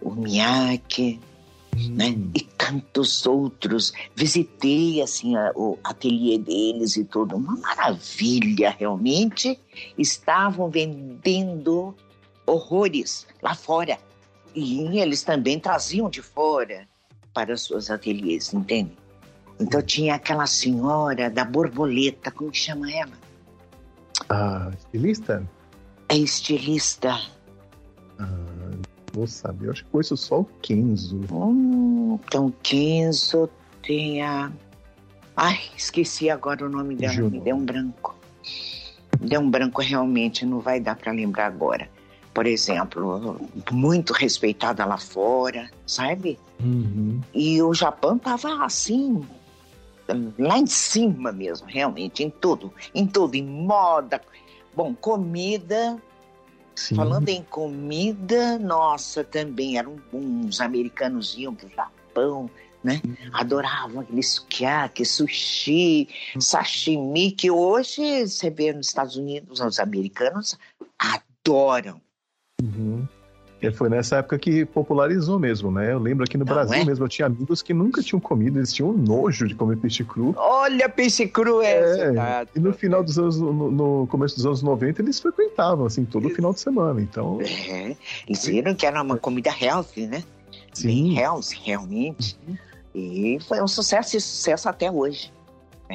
[0.00, 1.20] o Miyake,
[1.76, 1.94] hum.
[1.94, 2.16] né?
[2.34, 3.92] E tantos outros.
[4.14, 7.36] Visitei, assim, a, o ateliê deles e tudo.
[7.36, 9.58] Uma maravilha, realmente.
[9.98, 11.94] Estavam vendendo
[12.46, 13.98] horrores lá fora.
[14.54, 16.86] E eles também traziam de fora
[17.32, 18.92] para os seus ateliês, entende?
[19.58, 23.12] Então tinha aquela senhora da borboleta, como que chama ela?
[24.28, 25.48] Ah, estilista?
[26.08, 27.18] É estilista.
[28.18, 28.28] Ah,
[29.12, 31.20] vou saber, eu acho que conheço só o Kenzo.
[31.30, 33.48] Hum, então, Kenzo
[33.82, 34.50] tem a.
[35.36, 37.30] Ai, esqueci agora o nome dela, Juno.
[37.30, 38.14] me deu um branco.
[39.20, 41.88] Deu um branco realmente, não vai dar para lembrar agora
[42.32, 43.38] por exemplo,
[43.70, 46.38] muito respeitada lá fora, sabe?
[46.60, 47.20] Uhum.
[47.34, 49.22] E o Japão tava assim,
[50.38, 54.20] lá em cima mesmo, realmente, em tudo, em tudo, em moda,
[54.74, 55.96] bom, comida.
[56.74, 56.94] Sim.
[56.96, 62.50] Falando em comida, nossa, também eram uns americanos iam pro Japão,
[62.82, 63.00] né?
[63.32, 66.40] Adoravam aquele sukiyaki, sushi, uhum.
[66.40, 70.58] sashimi, que hoje você vê nos Estados Unidos, os americanos
[70.98, 72.00] adoram.
[72.60, 73.06] Uhum.
[73.62, 75.92] E foi nessa época que popularizou mesmo, né?
[75.92, 76.84] Eu lembro aqui no Não Brasil é?
[76.84, 80.34] mesmo, eu tinha amigos que nunca tinham comido, eles tinham nojo de comer peixe cru.
[80.36, 84.62] Olha, peixe cru é, é E no final dos anos, no, no, começo dos anos
[84.62, 87.38] 90, eles frequentavam, assim, todo final de semana, então...
[87.40, 87.96] É,
[88.26, 90.24] eles viram que era uma comida healthy, né?
[90.72, 90.88] Sim.
[90.88, 92.36] Bem healthy, realmente.
[92.48, 92.56] Uhum.
[92.94, 95.32] E foi um sucesso e sucesso até hoje.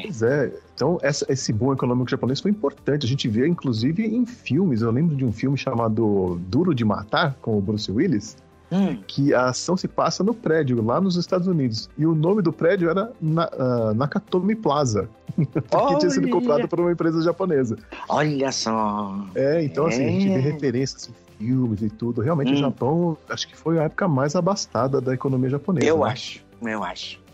[0.04, 0.52] Pois é.
[0.74, 3.06] Então, essa, esse boom econômico japonês foi importante.
[3.06, 4.82] A gente vê, inclusive, em filmes.
[4.82, 8.38] Eu lembro de um filme chamado Duro de Matar, com o Bruce Willis,
[8.72, 8.98] hum.
[9.08, 11.90] que a ação se passa no prédio, lá nos Estados Unidos.
[11.98, 16.80] E o nome do prédio era Na, uh, Nakatomi Plaza, que tinha sido comprado por
[16.80, 17.78] uma empresa japonesa.
[18.10, 19.26] Olha só!
[19.36, 19.90] É, então, é.
[19.90, 20.40] assim, a gente vê é.
[20.40, 22.22] referências em filmes e tudo.
[22.22, 22.56] Realmente, hum.
[22.56, 25.86] o Japão, acho que foi a época mais abastada da economia japonesa.
[25.86, 26.12] Eu né?
[26.12, 27.27] acho, eu acho.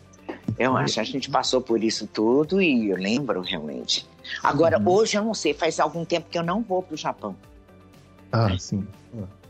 [0.57, 4.07] Eu acho que a gente passou por isso tudo e eu lembro realmente.
[4.41, 4.89] Agora, uhum.
[4.89, 7.35] hoje eu não sei, faz algum tempo que eu não vou para o Japão.
[8.31, 8.85] Ah, sim.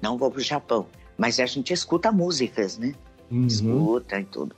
[0.01, 0.85] Não vou para o Japão.
[1.17, 2.93] Mas a gente escuta músicas, né?
[3.31, 3.47] Uhum.
[3.47, 4.55] Escuta e tudo.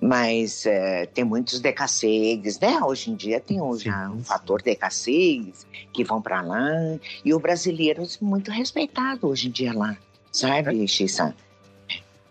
[0.00, 2.80] Mas é, tem muitos decassegues, né?
[2.82, 6.70] Hoje em dia tem um, já um fator decassegues que vão para lá.
[7.24, 9.96] E o brasileiro é muito respeitado hoje em dia lá,
[10.30, 10.86] sabe, é.
[10.86, 11.34] Xissa?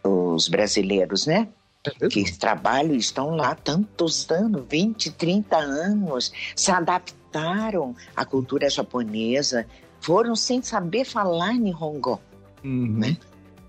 [0.04, 1.50] Os brasileiros, né?
[2.02, 9.66] É que trabalham estão lá tantos anos, 20, 30 anos, se adaptaram à cultura japonesa,
[10.02, 12.20] foram sem saber falar Nihongo,
[12.64, 13.00] uhum.
[13.00, 13.18] né?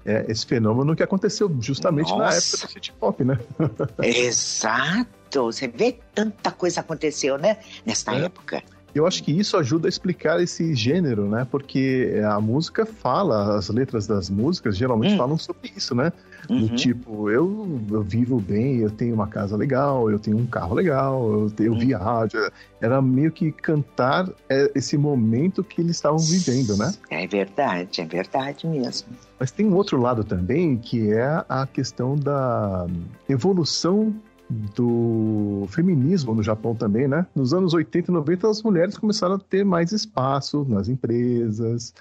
[0.04, 2.22] É, esse fenômeno que aconteceu justamente Nossa.
[2.22, 3.38] na época do city pop, né?
[4.02, 7.58] Exato, você vê tanta coisa aconteceu, né?
[7.84, 8.24] Nessa é.
[8.24, 8.62] época.
[8.98, 11.46] Eu acho que isso ajuda a explicar esse gênero, né?
[11.48, 15.16] Porque a música fala, as letras das músicas geralmente hum.
[15.16, 16.12] falam sobre isso, né?
[16.50, 16.66] Uhum.
[16.66, 20.74] Do tipo, eu, eu vivo bem, eu tenho uma casa legal, eu tenho um carro
[20.74, 21.78] legal, eu, tenho, uhum.
[21.78, 22.38] viajo.
[22.80, 26.92] Era meio que cantar é, esse momento que eles estavam vivendo, né?
[27.10, 29.08] É verdade, é verdade mesmo.
[29.38, 32.86] Mas tem um outro lado também, que é a questão da
[33.28, 34.12] evolução
[34.50, 37.26] do feminismo no Japão também, né?
[37.34, 41.92] Nos anos 80 e 90, as mulheres começaram a ter mais espaço nas empresas,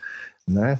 [0.48, 0.78] né?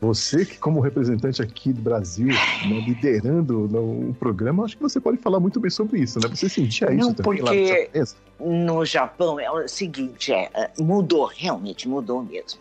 [0.00, 3.64] Você que como representante aqui do Brasil, né, liderando
[4.10, 6.28] o programa, acho que você pode falar muito bem sobre isso, né?
[6.28, 7.90] Você sentia isso Não, também porque
[8.38, 12.60] no Japão é o seguinte, é, é, mudou, realmente mudou mesmo.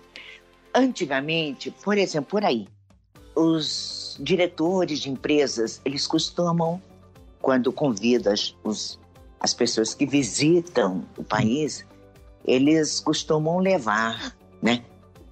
[0.74, 2.68] Antigamente, por exemplo, por aí,
[3.36, 6.82] os diretores de empresas, eles costumam,
[7.46, 8.34] quando convidam
[8.64, 9.00] os,
[9.40, 11.86] as pessoas que visitam o país,
[12.44, 14.84] eles costumam levar, né?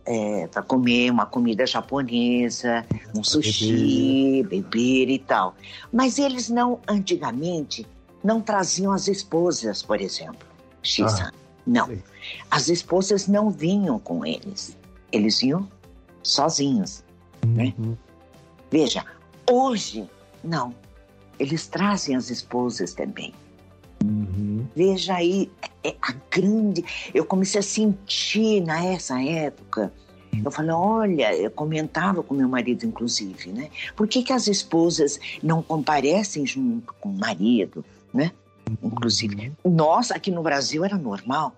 [0.05, 2.85] é, para comer uma comida japonesa,
[3.17, 4.61] um sushi, beber.
[4.61, 5.55] beber e tal.
[5.91, 7.83] Mas eles não, antigamente,
[8.23, 10.47] não traziam as esposas, por exemplo.
[10.83, 11.31] Xisa.
[11.31, 11.33] Ah,
[11.65, 11.87] não.
[11.87, 12.03] Sim.
[12.51, 14.77] As esposas não vinham com eles.
[15.11, 15.67] Eles iam
[16.21, 17.03] sozinhos.
[17.43, 17.73] Né?
[17.79, 17.89] Uhum.
[17.89, 17.97] Né?
[18.69, 19.03] Veja,
[19.49, 20.07] hoje,
[20.43, 20.75] não.
[21.39, 23.33] Eles trazem as esposas também.
[24.03, 24.65] Uhum.
[24.75, 25.51] Veja aí,
[25.83, 26.83] é a grande.
[27.13, 29.91] Eu comecei a sentir nessa época
[30.43, 33.69] Eu falei, olha, eu comentava com meu marido, inclusive, né?
[33.95, 38.31] Por que, que as esposas não comparecem junto com o marido, né?
[38.81, 41.53] Inclusive, nós aqui no Brasil era normal,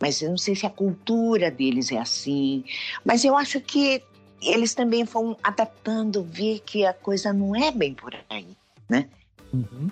[0.00, 2.64] mas eu não sei se a cultura deles é assim.
[3.04, 4.02] Mas eu acho que
[4.42, 8.48] eles também vão adaptando, ver que a coisa não é bem por aí,
[8.88, 9.08] né?
[9.52, 9.88] Uhum.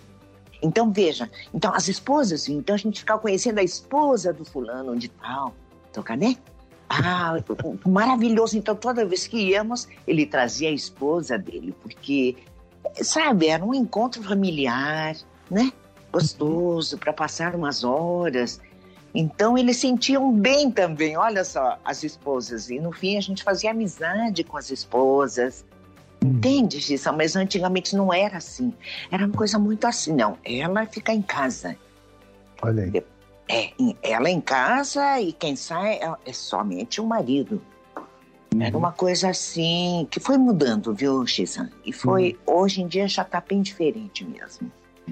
[0.63, 5.09] Então, veja, então as esposas, então a gente ficava conhecendo a esposa do fulano de
[5.09, 5.55] tal,
[5.93, 6.37] toca, né?
[6.89, 7.37] Ah,
[7.85, 8.57] maravilhoso.
[8.57, 12.37] Então, toda vez que íamos, ele trazia a esposa dele, porque,
[13.03, 15.17] sabe, era um encontro familiar,
[15.51, 15.73] né?
[16.13, 18.61] Gostoso, para passar umas horas.
[19.13, 22.71] Então, eles sentiam bem também, olha só, as esposas.
[22.71, 25.65] E no fim, a gente fazia amizade com as esposas.
[26.23, 27.13] Entende, Gissa?
[27.13, 28.73] Mas antigamente não era assim.
[29.11, 30.39] Era uma coisa muito assim, não.
[30.45, 31.77] Ela fica em casa.
[32.63, 33.05] Olha aí.
[33.49, 37.63] É, ela em casa e quem sai é, é somente o marido.
[38.53, 38.63] Uhum.
[38.63, 41.71] Era uma coisa assim que foi mudando, viu, Xisa?
[41.85, 42.61] E foi, uhum.
[42.61, 44.71] hoje em dia já está bem diferente mesmo.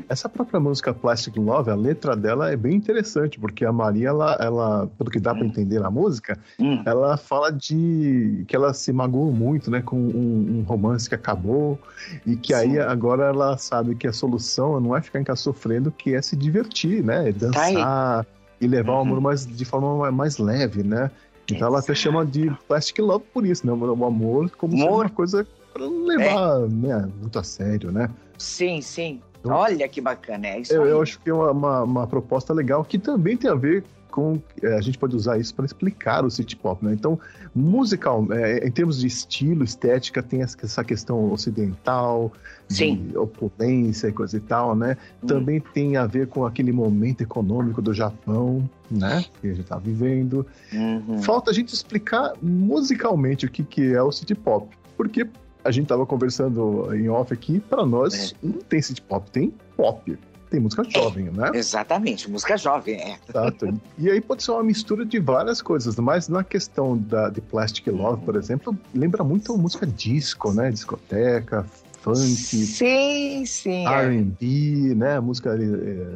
[0.08, 4.36] Essa própria música Plastic Love, a letra dela é bem interessante, porque a Maria, ela,
[4.40, 6.82] ela pelo que dá para entender na música, hum.
[6.84, 11.78] ela fala de que ela se magoou muito, né, com um, um romance que acabou
[12.26, 12.60] e que Sim.
[12.60, 16.20] aí agora ela sabe que a solução não é ficar em casa sofrendo, que é
[16.20, 18.26] se divertir, né, é dançar tá
[18.60, 18.98] e levar uhum.
[18.98, 21.10] o amor mais, de forma mais leve, né?
[21.50, 23.72] Então ela até chama de Plastic Love por isso, né?
[23.72, 25.02] O amor como amor.
[25.02, 26.68] uma coisa para levar é.
[26.68, 28.08] né, muito a sério, né?
[28.38, 29.20] Sim, sim.
[29.44, 32.54] Então, Olha que bacana, é isso eu, eu, acho que é uma, uma, uma, proposta
[32.54, 34.40] legal que também tem a ver com.
[34.62, 36.94] É, a gente pode usar isso para explicar o city pop, né?
[36.94, 37.20] Então,
[37.54, 42.32] musical, é, em termos de estilo, estética, tem essa questão ocidental,
[42.70, 43.08] Sim.
[43.08, 44.96] de opulência e coisa e tal, né?
[45.22, 45.26] Hum.
[45.26, 49.26] Também tem a ver com aquele momento econômico do Japão, né?
[49.42, 50.46] Que a gente está vivendo.
[50.72, 51.20] Uhum.
[51.22, 54.68] Falta a gente explicar musicalmente o que, que é o city pop.
[54.96, 55.28] Porque
[55.64, 58.36] a gente tava conversando em off aqui, para nós é.
[58.42, 60.16] não tem city pop, tem pop.
[60.50, 61.50] Tem música jovem, né?
[61.54, 63.18] Exatamente, música jovem, é.
[63.28, 63.80] Exato.
[63.98, 67.86] E aí pode ser uma mistura de várias coisas, mas na questão da, de Plastic
[67.88, 70.70] Love, por exemplo, lembra muito música disco, né?
[70.70, 71.66] Discoteca,
[72.00, 72.18] funk.
[72.18, 73.86] Sim, sim.
[73.86, 74.94] R&B, é.
[74.94, 75.20] né?
[75.20, 75.56] Música é,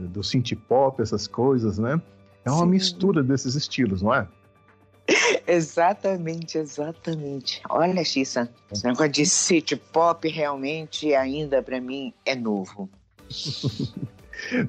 [0.08, 2.00] do synth pop, essas coisas, né?
[2.44, 2.70] É uma sim.
[2.70, 4.28] mistura desses estilos, não é?
[5.46, 7.62] exatamente, exatamente.
[7.68, 12.88] Olha, Xissa, esse negócio de city pop realmente ainda para mim é novo.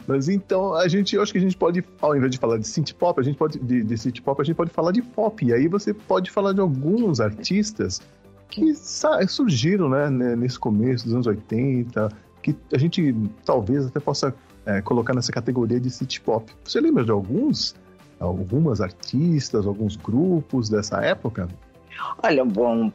[0.08, 2.68] Mas então, a gente, eu acho que a gente pode, ao invés de falar de
[2.68, 5.46] synth pop, a gente pode de, de pop, a gente pode falar de pop.
[5.46, 8.02] E aí você pode falar de alguns artistas
[8.50, 8.74] que
[9.28, 12.10] surgiram, né, nesse começo dos anos 80,
[12.42, 13.14] que a gente
[13.46, 14.34] talvez até possa
[14.66, 16.52] é, colocar nessa categoria de city pop.
[16.64, 17.76] Você lembra de alguns?
[18.20, 21.48] Algumas artistas, alguns grupos dessa época?
[22.24, 22.92] Olha, bom,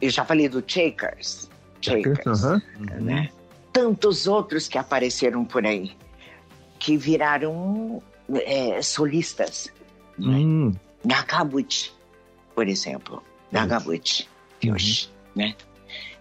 [0.00, 1.50] eu já falei do Shakers,
[1.80, 2.60] Shakers, uhum.
[3.00, 3.30] né?
[3.72, 5.92] Tantos outros que apareceram por aí,
[6.78, 8.02] que viraram
[8.44, 9.72] é, solistas.
[10.18, 10.36] Né?
[10.36, 10.70] Hum.
[10.70, 10.76] Né?
[11.04, 11.92] Nagabuchi,
[12.54, 14.28] por exemplo, Nagabuchi,
[14.64, 14.76] uhum.
[15.34, 15.54] né?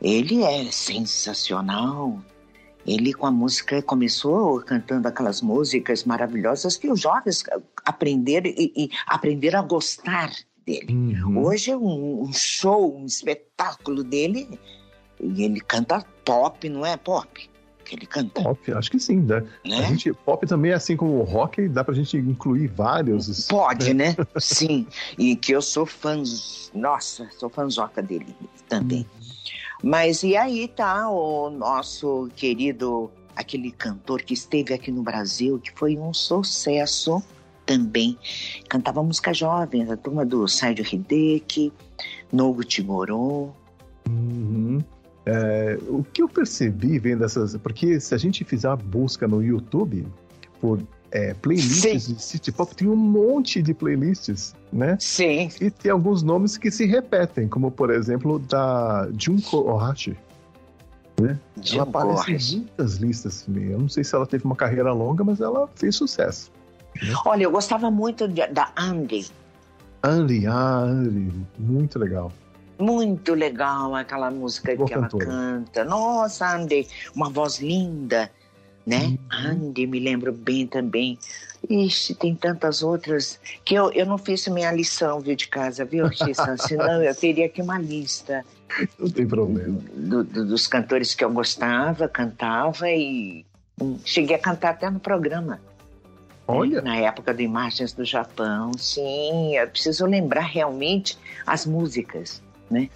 [0.02, 2.20] Ele é sensacional,
[2.86, 7.44] ele com a música começou cantando aquelas músicas maravilhosas que os jovens
[7.86, 10.32] aprenderam e, e aprenderam a gostar
[10.66, 10.94] dele.
[10.94, 11.46] Uhum.
[11.46, 14.60] Hoje é um, um, show, um espetáculo dele
[15.20, 17.50] e ele canta pop, não é pop?
[17.84, 18.44] Que ele canta.
[18.44, 19.44] Pop, acho que sim, né?
[19.66, 19.80] né?
[19.80, 23.48] A gente, pop também, assim como o rock, dá pra gente incluir vários.
[23.48, 24.16] Pode, né?
[24.40, 24.86] sim.
[25.18, 26.22] E que eu sou fã,
[26.74, 28.36] nossa, sou fãzoca dele
[28.68, 29.00] também.
[29.00, 29.19] Uhum.
[29.84, 35.72] Mas e aí tá o nosso querido, aquele cantor que esteve aqui no Brasil, que
[35.72, 37.24] foi um sucesso
[37.66, 38.18] também.
[38.68, 41.72] Cantava música jovem, a turma do Sérgio Hideki,
[42.32, 43.52] Nogo Timorô.
[44.10, 44.80] Uhum.
[45.26, 47.56] É, o que eu percebi vendo essas.
[47.58, 50.08] Porque se a gente fizer a busca no YouTube
[50.60, 50.82] por
[51.12, 52.14] é, playlists Sim.
[52.14, 54.98] de City Pop, tem um monte de playlists, né?
[55.00, 55.50] Sim.
[55.60, 60.18] E tem alguns nomes que se repetem, como por exemplo da Junko Ohashi.
[61.20, 61.38] Né?
[61.74, 63.46] ela aparece em muitas listas.
[63.50, 66.50] Eu não sei se ela teve uma carreira longa, mas ela fez sucesso.
[67.02, 67.14] Né?
[67.26, 69.28] Olha, eu gostava muito de, da Andy.
[70.02, 72.32] Andy, ah, Andy, muito legal.
[72.80, 75.26] Muito legal aquela música Boa que cantora.
[75.26, 75.84] ela canta.
[75.84, 78.32] Nossa, Andy, uma voz linda
[78.90, 79.18] né?
[79.32, 79.68] Uhum.
[79.68, 81.18] Andy, me lembro bem também.
[81.70, 86.12] Ixi, tem tantas outras que eu, eu não fiz minha lição, viu, de casa, viu,
[86.12, 86.58] Xissa?
[86.68, 88.44] Senão eu teria aqui uma lista.
[88.98, 89.80] Não tem problema.
[89.94, 93.46] Do, do, dos cantores que eu gostava, cantava e
[94.04, 95.62] cheguei a cantar até no programa.
[96.48, 96.82] Olha.
[96.82, 99.56] Na época de Imagens do Japão, sim.
[99.56, 101.16] Eu preciso lembrar realmente
[101.46, 102.90] as músicas, né?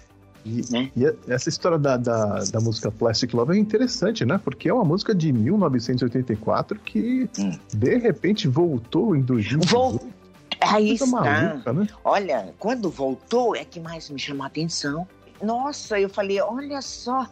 [0.44, 0.90] E, né?
[0.94, 4.38] e essa história da, da, da, música Plastic Love é interessante, né?
[4.42, 7.58] Porque é uma música de 1984 que hum.
[7.72, 9.70] de repente voltou em 2018.
[9.70, 10.00] Vol...
[10.60, 11.06] Aí está.
[11.06, 11.86] Maluca, né?
[12.04, 15.06] Olha, quando voltou é que mais me chamou a atenção.
[15.42, 17.26] Nossa, eu falei, olha só.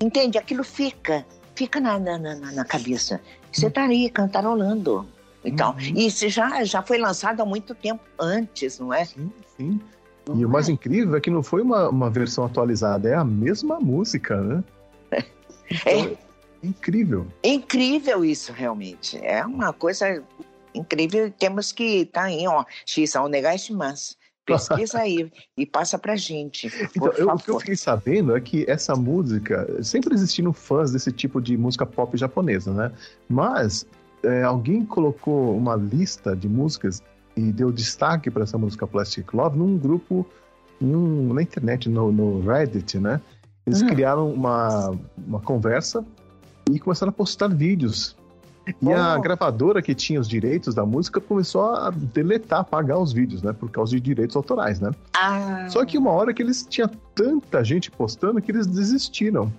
[0.00, 0.36] Entende?
[0.36, 1.24] Aquilo fica,
[1.54, 3.20] fica na, na, na, na cabeça.
[3.50, 5.06] Você tá aí cantarolando.
[5.44, 5.96] Então, uhum.
[5.96, 9.04] isso já, já foi lançado há muito tempo antes, não é?
[9.04, 9.80] Sim, sim.
[10.26, 10.46] Não e é?
[10.46, 14.40] o mais incrível é que não foi uma, uma versão atualizada, é a mesma música,
[14.40, 14.64] né?
[15.70, 16.32] Então, é.
[16.62, 17.26] Incrível.
[17.42, 19.18] Incrível isso, realmente.
[19.18, 20.22] É uma coisa
[20.74, 21.32] incrível.
[21.36, 22.64] Temos que estar tá aí, ó.
[22.86, 24.16] Xisão Negashimasu.
[24.44, 26.66] Pesquisa aí e passa pra gente.
[26.96, 31.12] Então, eu, o que eu fiquei sabendo é que essa música, sempre existiram fãs desse
[31.12, 32.92] tipo de música pop japonesa, né?
[33.28, 33.86] Mas
[34.22, 37.02] é, alguém colocou uma lista de músicas
[37.36, 40.26] e deu destaque para essa música Plastic Love num grupo
[40.80, 43.20] num, na internet, no, no, Reddit, né?
[43.64, 43.88] Eles uhum.
[43.88, 46.04] criaram uma, uma conversa
[46.70, 48.16] e começaram a postar vídeos
[48.66, 48.94] e oh.
[48.94, 53.52] a gravadora que tinha os direitos da música começou a deletar, apagar os vídeos, né?
[53.52, 54.90] Por causa de direitos autorais, né?
[55.16, 55.66] Ah.
[55.68, 59.52] Só que uma hora que eles tinham tanta gente postando que eles desistiram.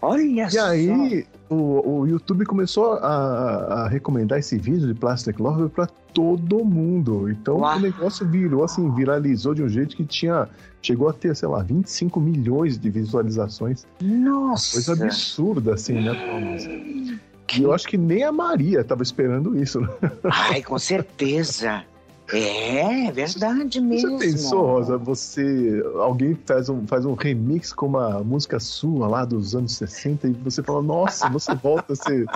[0.00, 0.66] Olha e só.
[0.66, 6.64] aí o, o YouTube começou a, a, recomendar esse vídeo de Plastic Love para todo
[6.64, 7.30] mundo.
[7.30, 7.76] Então Uau.
[7.76, 10.48] o negócio virou assim, viralizou de um jeito que tinha.
[10.80, 13.84] Chegou a ter, sei lá, 25 milhões de visualizações.
[14.00, 14.74] Nossa!
[14.74, 17.18] Coisa absurda, assim, né, Thomas?
[17.48, 19.80] Que eu acho que nem a Maria estava esperando isso.
[19.80, 19.88] Né?
[20.24, 21.84] Ai, com certeza.
[22.32, 24.18] É, é verdade mesmo.
[24.18, 25.82] Você pensou, Rosa, você.
[25.96, 30.32] Alguém faz um, faz um remix com uma música sua lá dos anos 60 e
[30.32, 32.26] você fala, nossa, você volta a ser.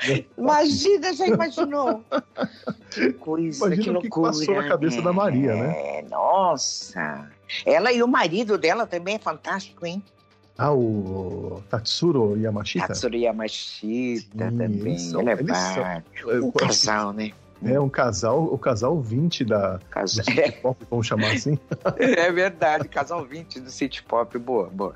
[0.38, 2.02] Imagina, já imaginou?
[2.90, 4.32] Que coisa, Imagina que loucura.
[4.32, 5.98] que passou na cabeça é, da Maria, né?
[5.98, 7.28] É, nossa.
[7.66, 10.02] Ela e o marido dela também é fantástico, hein?
[10.56, 12.88] Ah, o Tatsuro Yamashita?
[12.88, 14.98] Tatsuro Yamashita Sim, também.
[14.98, 15.82] São, Ele é são,
[16.42, 17.32] um é, casal, né?
[17.64, 21.58] É um casal, o casal 20 da casal, do City Pop, vamos chamar assim.
[21.98, 24.94] É verdade, casal 20 do City Pop, boa, boa.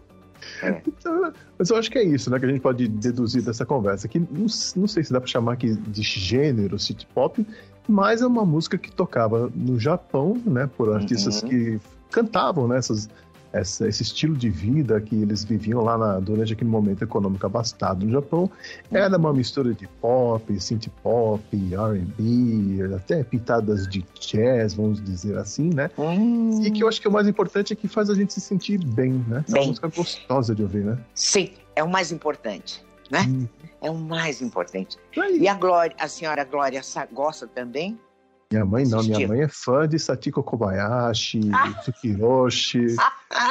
[0.62, 0.82] É.
[0.86, 2.38] Então, mas eu acho que é isso, né?
[2.38, 4.08] Que a gente pode deduzir dessa conversa.
[4.08, 4.46] Que não,
[4.76, 7.46] não sei se dá para chamar aqui de gênero city pop,
[7.88, 10.68] mas é uma música que tocava no Japão, né?
[10.76, 11.48] Por artistas uhum.
[11.48, 13.08] que cantavam né, essas,
[13.54, 18.04] essa, esse estilo de vida que eles viviam lá na, durante aquele momento econômico abastado
[18.04, 18.50] no Japão.
[18.90, 25.70] Era uma mistura de pop, synth pop, R&B, até pitadas de jazz, vamos dizer assim,
[25.72, 25.88] né?
[25.96, 26.60] Hum.
[26.64, 28.84] E que eu acho que o mais importante é que faz a gente se sentir
[28.84, 29.44] bem, né?
[29.48, 30.98] É uma música gostosa de ouvir, né?
[31.14, 33.22] Sim, é o mais importante, né?
[33.22, 33.46] Hum.
[33.80, 34.98] É o mais importante.
[35.38, 36.80] E a Glória, a senhora Glória
[37.12, 37.98] gosta também?
[38.54, 41.72] Minha mãe não, minha mãe é fã de Satiko Kobayashi, ah.
[41.80, 42.94] Tsukiroshi.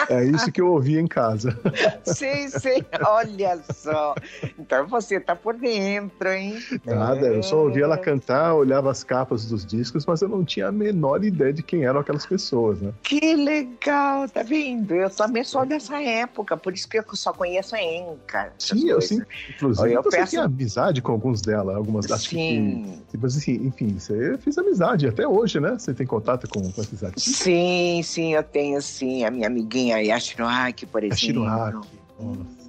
[0.10, 1.60] é isso que eu ouvi em casa.
[2.06, 4.16] Sim, sim, olha só.
[4.58, 6.58] Então você tá por dentro, hein?
[6.86, 7.38] Nada, é.
[7.38, 10.72] eu só ouvia ela cantar, olhava as capas dos discos, mas eu não tinha a
[10.72, 12.94] menor ideia de quem eram aquelas pessoas, né?
[13.02, 14.94] Que legal, tá vendo?
[14.94, 18.54] Eu também sou dessa época, por isso que eu só conheço a Enca.
[18.58, 19.22] Sim, eu sim.
[19.50, 20.30] Inclusive, eu você peço...
[20.32, 23.06] tinha amizade com alguns dela, algumas sim.
[23.10, 23.18] que.
[23.18, 25.76] Mas assim, enfim, você fez amizade até hoje, né?
[25.78, 27.36] Você tem contato com, com esses artistas?
[27.36, 29.24] Sim, sim, eu tenho sim.
[29.26, 31.44] A minha amiguinha Yashiroaki, por exemplo.
[31.44, 31.88] Yashiroaki,
[32.20, 32.64] nossa.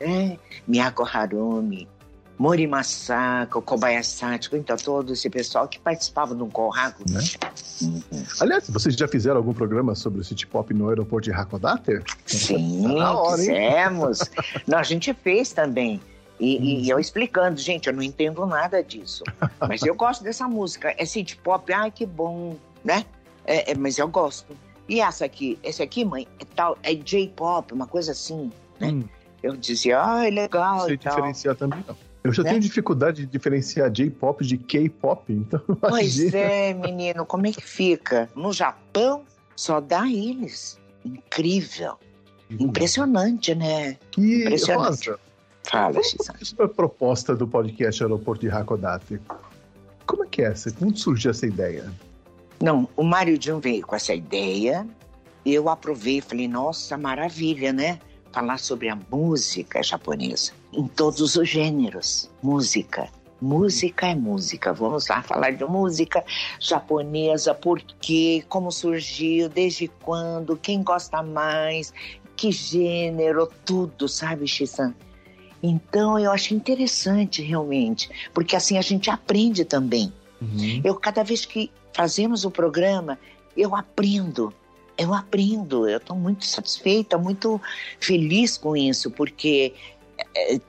[0.00, 1.86] É, Miyako Harumi,
[2.40, 7.04] Mori Masako, Kobayashi então todo esse pessoal que participava do Kohaku.
[7.10, 7.20] Né?
[7.82, 8.02] Uhum.
[8.40, 12.00] Aliás, vocês já fizeram algum programa sobre o City Pop no aeroporto de Hakodate?
[12.24, 14.20] Sim, tá hora, fizemos.
[14.66, 16.00] Não, a gente fez também.
[16.40, 16.62] E, hum.
[16.62, 19.22] e, eu explicando, gente, eu não entendo nada disso.
[19.68, 20.94] Mas eu gosto dessa música.
[20.96, 23.04] É city pop, ai que bom, né?
[23.44, 24.54] É, é, mas eu gosto.
[24.88, 28.88] E essa aqui, esse aqui, mãe, é tal, é J-pop, uma coisa assim, né?
[28.88, 29.04] Hum.
[29.42, 30.78] Eu dizia, ah, é legal.
[30.78, 31.96] Não sei diferenciar também, não.
[32.22, 32.50] Eu já né?
[32.50, 35.60] tenho dificuldade de diferenciar J-pop de K-pop, então.
[35.80, 38.28] Pois é, menino, como é que fica?
[38.36, 39.24] No Japão,
[39.56, 40.78] só dá eles.
[41.04, 41.96] Incrível.
[42.50, 43.96] Impressionante, né?
[44.10, 45.08] Que Impressionante.
[45.10, 45.20] Rosa,
[45.64, 46.34] Fala, Xisa.
[46.58, 49.20] a proposta do podcast Aeroporto de Hakodate.
[50.06, 50.70] Como é que é essa?
[50.72, 51.92] Como surgiu essa ideia?
[52.60, 54.86] Não, o Mário Jun veio com essa ideia.
[55.46, 57.98] Eu aprovei e falei, nossa, maravilha, né?
[58.32, 62.30] Falar sobre a música japonesa, em todos os gêneros.
[62.42, 63.08] Música.
[63.40, 64.72] Música é música.
[64.72, 66.22] Vamos lá falar de música
[66.60, 71.94] japonesa, por quê, como surgiu, desde quando, quem gosta mais,
[72.36, 74.94] que gênero, tudo, sabe, Shisan?
[75.62, 80.80] Então eu acho interessante realmente, porque assim a gente aprende também, Uhum.
[80.82, 83.18] Eu, cada vez que fazemos o programa,
[83.56, 84.52] eu aprendo.
[84.96, 85.88] Eu aprendo.
[85.88, 87.60] Eu estou muito satisfeita, muito
[87.98, 89.74] feliz com isso, porque
[90.34, 90.60] é,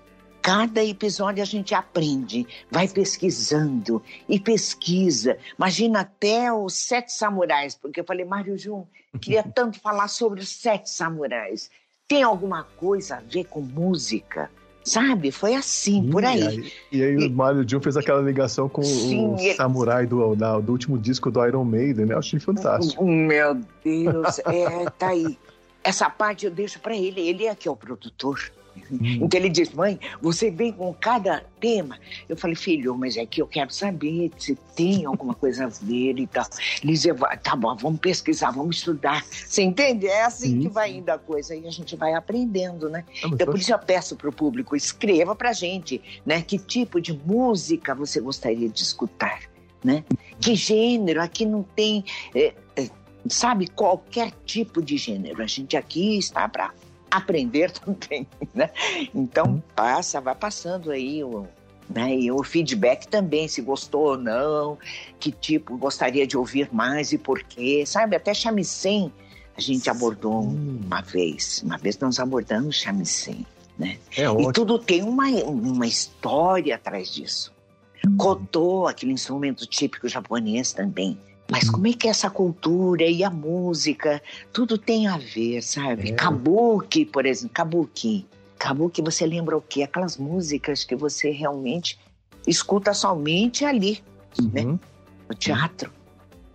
[0.43, 5.37] Cada episódio a gente aprende, vai pesquisando e pesquisa.
[5.55, 8.87] Imagina até os Sete Samurais, porque eu falei, Mário Jun,
[9.21, 11.69] queria tanto falar sobre os Sete Samurais.
[12.07, 14.49] Tem alguma coisa a ver com música?
[14.84, 15.32] Sabe?
[15.32, 16.41] Foi assim, por aí.
[16.41, 20.07] E aí, e aí e, o Mário Jun fez aquela ligação com sim, o samurai
[20.07, 22.13] do, do último disco do Iron Maiden, né?
[22.15, 23.05] Eu achei fantástico.
[23.05, 25.38] Meu Deus, é, tá aí.
[25.84, 28.39] Essa parte eu deixo para ele, ele é que é o produtor.
[28.91, 28.97] Hum.
[29.22, 31.99] Então ele diz, mãe, você vem com cada tema.
[32.28, 36.19] Eu falei, filho, mas é que eu quero saber se tem alguma coisa a ver
[36.19, 36.45] e tal.
[36.84, 39.26] Ele dizia, tá bom, vamos pesquisar, vamos estudar.
[39.26, 40.07] Você entende?
[40.07, 43.05] É assim que vai indo a coisa e a gente vai aprendendo, né?
[43.24, 46.41] Ah, então por isso eu peço para o público, escreva para gente, né?
[46.41, 49.41] Que tipo de música você gostaria de escutar,
[49.84, 50.03] né?
[50.39, 51.22] Que gênero?
[51.22, 52.03] Aqui não tem...
[52.34, 52.89] É, é,
[53.28, 55.43] sabe, qualquer tipo de gênero.
[55.43, 56.74] A gente aqui está para
[57.12, 58.70] aprender também, né?
[59.14, 59.62] Então uhum.
[59.76, 61.45] passa, vai passando aí o,
[61.89, 62.16] né?
[62.16, 64.78] E o feedback também, se gostou ou não,
[65.20, 68.16] que tipo gostaria de ouvir mais e por quê, sabe?
[68.16, 69.12] Até shamisen
[69.55, 73.45] a gente abordou uma vez, uma vez nós abordamos shamisen,
[73.78, 73.97] né?
[74.18, 77.53] É e tudo tem uma, uma história atrás disso.
[78.07, 78.18] Hum.
[78.18, 81.18] Koto, aquele instrumento típico japonês também,
[81.51, 84.21] mas como é que é essa cultura e a música,
[84.53, 86.11] tudo tem a ver, sabe?
[86.11, 86.13] É.
[86.13, 88.25] Kabuki, por exemplo, Kabuki.
[88.57, 89.83] Kabuki, você lembra o quê?
[89.83, 91.99] Aquelas músicas que você realmente
[92.47, 94.01] escuta somente ali,
[94.39, 94.63] né?
[94.63, 94.71] uhum.
[94.71, 94.79] né?
[95.27, 95.91] No teatro.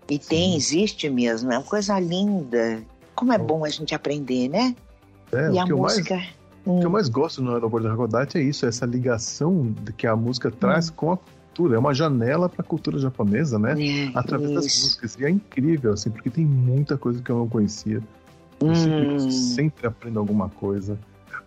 [0.08, 0.28] E Sim.
[0.28, 2.82] tem, existe mesmo, é uma coisa linda.
[3.14, 4.74] Como é bom a gente aprender, né?
[5.30, 6.16] É, e a música...
[6.16, 6.28] Mais,
[6.66, 6.78] hum.
[6.78, 10.16] O que eu mais gosto no aeroporto de Hakodate é isso, essa ligação que a
[10.16, 10.92] música traz hum.
[10.96, 11.18] com a
[11.56, 13.74] cultura, é uma janela para a cultura japonesa, né?
[13.78, 14.54] É, Através isso.
[14.54, 15.16] das músicas.
[15.18, 18.00] E é incrível, assim, porque tem muita coisa que eu não conhecia.
[18.60, 18.74] Eu hum.
[18.74, 20.98] sempre, sempre aprendo alguma coisa.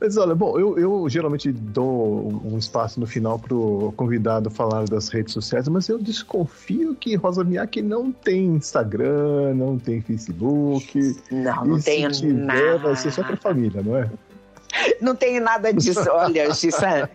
[0.01, 5.10] Mas olha, bom, eu, eu geralmente dou um espaço no final pro convidado falar das
[5.10, 11.18] redes sociais, mas eu desconfio que Rosa Miyake não tem Instagram, não tem Facebook.
[11.30, 12.78] Não, não tem nada.
[12.78, 14.10] Vai ser só pra família, não é?
[15.01, 16.10] Não tem nada disso.
[16.10, 17.10] Olha, Xissa,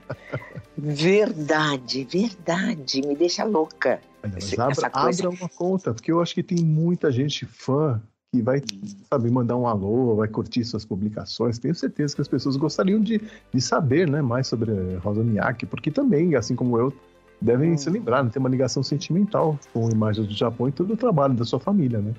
[0.76, 4.00] Verdade, verdade, me deixa louca.
[4.22, 5.28] Mas abra, coisa...
[5.28, 8.00] abra uma conta, porque eu acho que tem muita gente fã
[8.32, 8.60] que vai,
[9.08, 11.58] sabe, mandar um alô, vai curtir suas publicações.
[11.58, 13.20] Tenho certeza que as pessoas gostariam de,
[13.52, 16.92] de saber, né, mais sobre Rosa Miyake, porque também, assim como eu,
[17.40, 17.78] devem hum.
[17.78, 21.34] se lembrar, né, ter uma ligação sentimental com imagens do Japão e todo o trabalho
[21.34, 22.12] da sua família, né?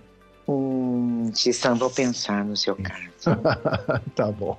[0.47, 1.31] Hum,
[1.77, 3.39] vou pensar no seu caso.
[4.15, 4.57] tá bom.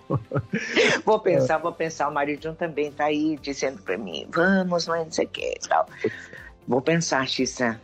[1.05, 2.09] Vou pensar, vou pensar.
[2.09, 5.87] O Maridão também tá aí dizendo para mim, vamos, não sei o que tal.
[6.67, 7.79] Vou pensar, Tissan.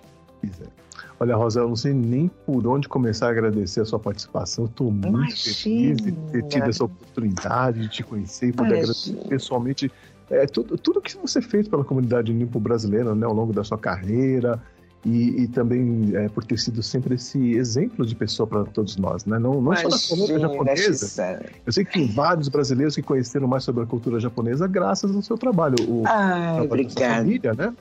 [1.20, 4.64] Olha, Rosa, eu não sei nem por onde começar a agradecer a sua participação.
[4.64, 5.54] Estou muito Imagina.
[5.54, 8.92] feliz de ter tido essa oportunidade de te conhecer e poder Imagina.
[8.92, 9.92] agradecer pessoalmente
[10.28, 13.78] é, tudo, tudo que você fez pela comunidade nimpo brasileira né, ao longo da sua
[13.78, 14.60] carreira,
[15.04, 19.24] e, e também é, por ter sido sempre esse exemplo de pessoa para todos nós,
[19.24, 19.38] né?
[19.38, 21.40] Não, não só na cultura japonesa.
[21.66, 25.22] Eu sei que tem vários brasileiros que conheceram mais sobre a cultura japonesa graças ao
[25.22, 25.76] seu trabalho.
[25.88, 27.16] O Ai, obrigada.
[27.16, 27.74] família, né?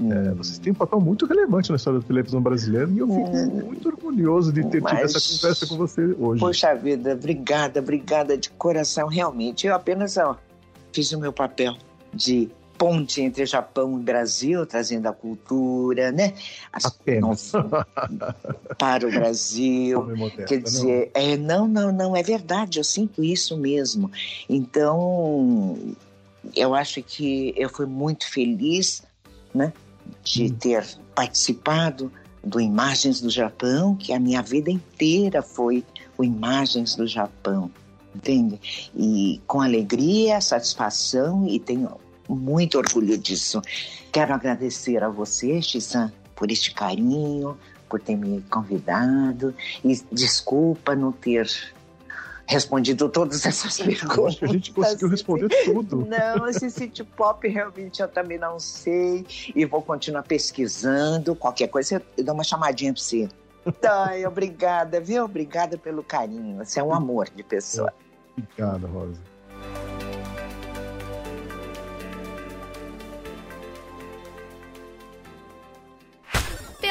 [0.00, 0.12] Hum.
[0.12, 3.36] É, vocês têm um papel muito relevante na história da televisão brasileira e eu fico
[3.36, 3.66] hum.
[3.66, 5.12] muito orgulhoso de ter Mas...
[5.12, 6.40] tido essa conversa com você hoje.
[6.40, 9.68] Poxa vida, obrigada, obrigada de coração, realmente.
[9.68, 10.36] Eu apenas ó,
[10.92, 11.76] fiz o meu papel
[12.12, 12.50] de
[12.84, 16.34] ponte entre Japão e Brasil, trazendo a cultura, né?
[16.70, 17.50] As, Apenas.
[18.76, 20.06] para o Brasil.
[20.46, 21.22] Quer dizer, não.
[21.22, 24.12] É, não, não, não, é verdade, eu sinto isso mesmo.
[24.50, 25.78] Então,
[26.54, 29.02] eu acho que eu fui muito feliz,
[29.54, 29.72] né?
[30.22, 30.54] De hum.
[30.54, 32.12] ter participado
[32.44, 35.82] do Imagens do Japão, que a minha vida inteira foi
[36.18, 37.70] o Imagens do Japão
[38.14, 38.90] entende?
[38.94, 41.90] E com alegria, satisfação e tenho
[42.28, 43.60] muito orgulho disso.
[44.12, 47.56] Quero agradecer a você, Xissan, por este carinho,
[47.88, 49.54] por ter me convidado.
[49.84, 51.48] E desculpa não ter
[52.46, 54.38] respondido todas essas perguntas.
[54.42, 56.06] a gente conseguiu responder tudo.
[56.06, 59.26] Não, esse city pop realmente eu também não sei.
[59.54, 61.34] E vou continuar pesquisando.
[61.34, 63.28] Qualquer coisa eu dou uma chamadinha para você.
[63.80, 65.24] Tá, obrigada, viu?
[65.24, 66.58] Obrigada pelo carinho.
[66.58, 67.92] Você é um amor de pessoa.
[68.36, 69.20] Obrigada, Rosa.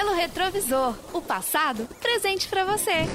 [0.03, 0.93] Pelo retrovisor.
[1.13, 3.07] O passado presente para você.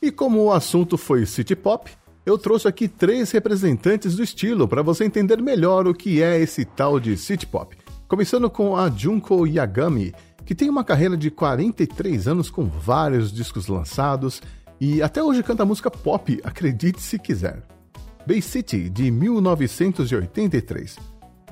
[0.00, 1.90] E como o assunto foi City Pop,
[2.24, 6.64] eu trouxe aqui três representantes do estilo para você entender melhor o que é esse
[6.64, 7.76] tal de City Pop.
[8.08, 10.14] Começando com a Junko Yagami,
[10.46, 14.40] que tem uma carreira de 43 anos com vários discos lançados
[14.80, 17.62] e até hoje canta música pop, acredite se quiser.
[18.26, 20.96] Bay City, de 1983.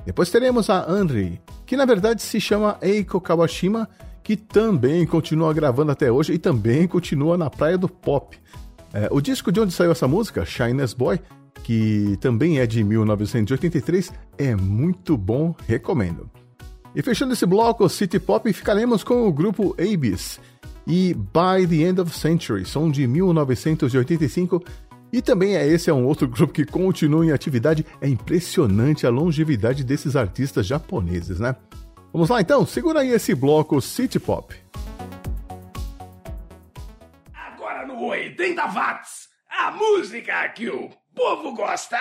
[0.07, 3.87] Depois teremos a Henry, que na verdade se chama Eiko Kawashima,
[4.29, 8.37] que também continua gravando até hoje e também continua na praia do pop.
[8.93, 11.19] É, o disco de onde saiu essa música, Shyness Boy,
[11.63, 16.29] que também é de 1983, é muito bom, recomendo.
[16.95, 20.39] E fechando esse bloco City Pop, ficaremos com o grupo Abyss
[20.85, 24.63] e By the End of Century, som de 1985.
[25.11, 27.83] E também é esse é um outro grupo que continua em atividade.
[27.99, 31.55] É impressionante a longevidade desses artistas japoneses, né?
[32.11, 34.55] Vamos lá então, segura aí esse bloco City Pop.
[37.33, 41.99] Agora no 80 watts, a música que o povo gosta.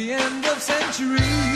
[0.00, 1.49] the end of centuries.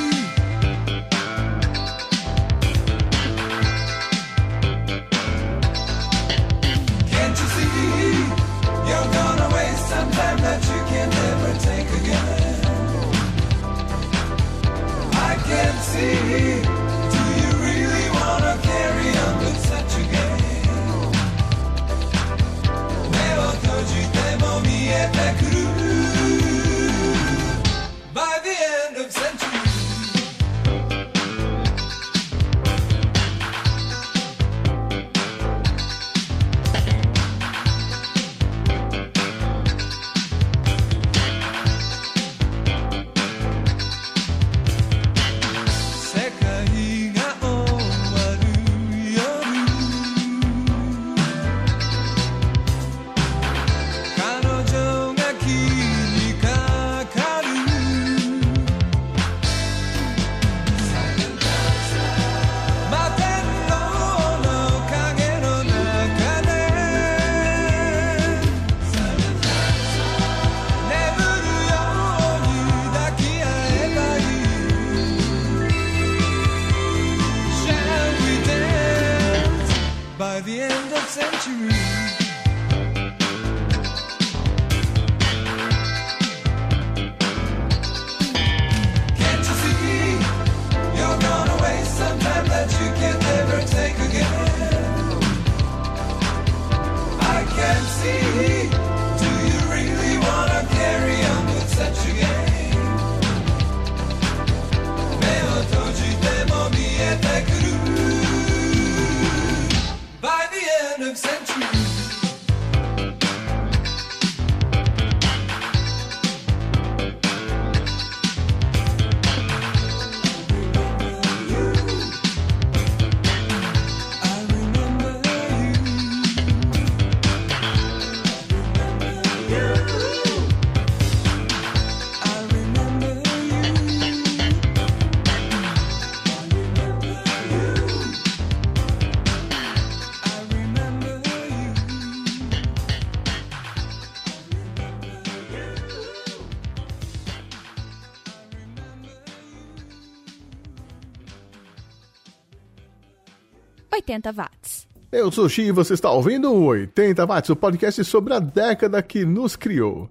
[154.35, 154.86] Watts.
[155.11, 159.01] Eu sou Xi e você está ouvindo o 80 watts, o podcast sobre a década
[159.03, 160.11] que nos criou.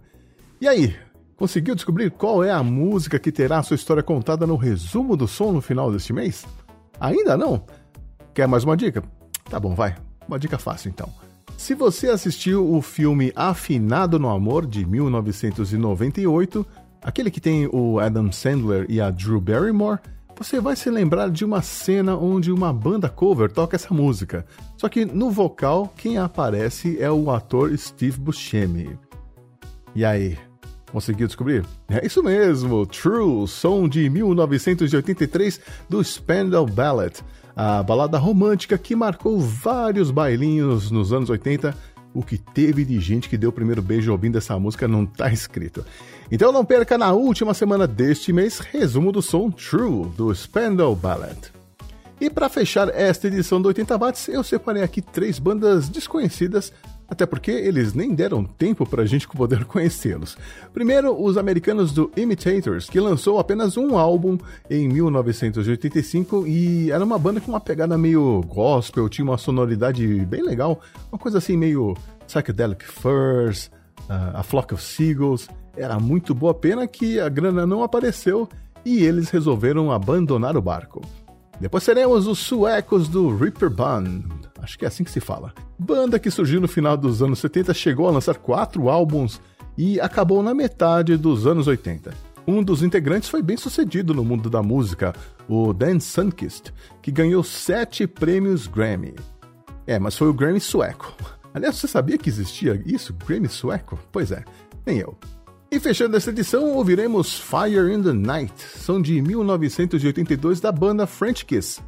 [0.61, 0.95] E aí,
[1.35, 5.51] conseguiu descobrir qual é a música que terá sua história contada no resumo do som
[5.51, 6.45] no final deste mês?
[6.99, 7.65] Ainda não?
[8.33, 9.03] Quer mais uma dica?
[9.49, 9.95] Tá bom, vai.
[10.27, 11.11] Uma dica fácil então.
[11.57, 16.65] Se você assistiu o filme Afinado no Amor de 1998,
[17.01, 19.99] aquele que tem o Adam Sandler e a Drew Barrymore,
[20.43, 24.45] você vai se lembrar de uma cena onde uma banda cover toca essa música.
[24.75, 28.99] Só que no vocal, quem aparece é o ator Steve Buscemi.
[29.95, 30.37] E aí,
[30.91, 31.65] conseguiu descobrir?
[31.87, 37.23] É isso mesmo, True, som de 1983 do Spandau Ballet,
[37.55, 41.73] a balada romântica que marcou vários bailinhos nos anos 80
[42.13, 45.31] o que teve de gente que deu o primeiro beijo ouvindo essa música não tá
[45.31, 45.85] escrito.
[46.31, 51.51] Então não perca na última semana deste mês resumo do som True do Spandau Ballet.
[52.21, 56.71] E para fechar esta edição do 80 Watts, eu separei aqui três bandas desconhecidas
[57.13, 60.35] até porque eles nem deram tempo para a gente poder conhecê-los.
[60.73, 64.37] Primeiro, os americanos do Imitators, que lançou apenas um álbum
[64.69, 70.43] em 1985 e era uma banda com uma pegada meio gospel, tinha uma sonoridade bem
[70.43, 70.81] legal,
[71.11, 71.95] uma coisa assim meio
[72.27, 73.71] Psychedelic Furs,
[74.09, 75.47] uh, A Flock of Seagulls.
[75.77, 78.49] era muito boa pena que a grana não apareceu
[78.83, 81.01] e eles resolveram abandonar o barco.
[81.59, 84.23] Depois teremos os suecos do Reaper Band,
[84.63, 85.53] acho que é assim que se fala.
[85.77, 89.41] Banda que surgiu no final dos anos 70, chegou a lançar quatro álbuns
[89.77, 92.13] e acabou na metade dos anos 80.
[92.47, 95.13] Um dos integrantes foi bem sucedido no mundo da música,
[95.47, 99.15] o Dan Sunkist, que ganhou sete prêmios Grammy.
[99.85, 101.13] É, mas foi o Grammy sueco.
[101.53, 103.99] Aliás, você sabia que existia isso, Grammy sueco?
[104.11, 104.43] Pois é,
[104.85, 105.17] nem eu.
[105.71, 111.45] E fechando essa edição, ouviremos Fire in the Night, som de 1982 da banda French
[111.45, 111.81] Kiss.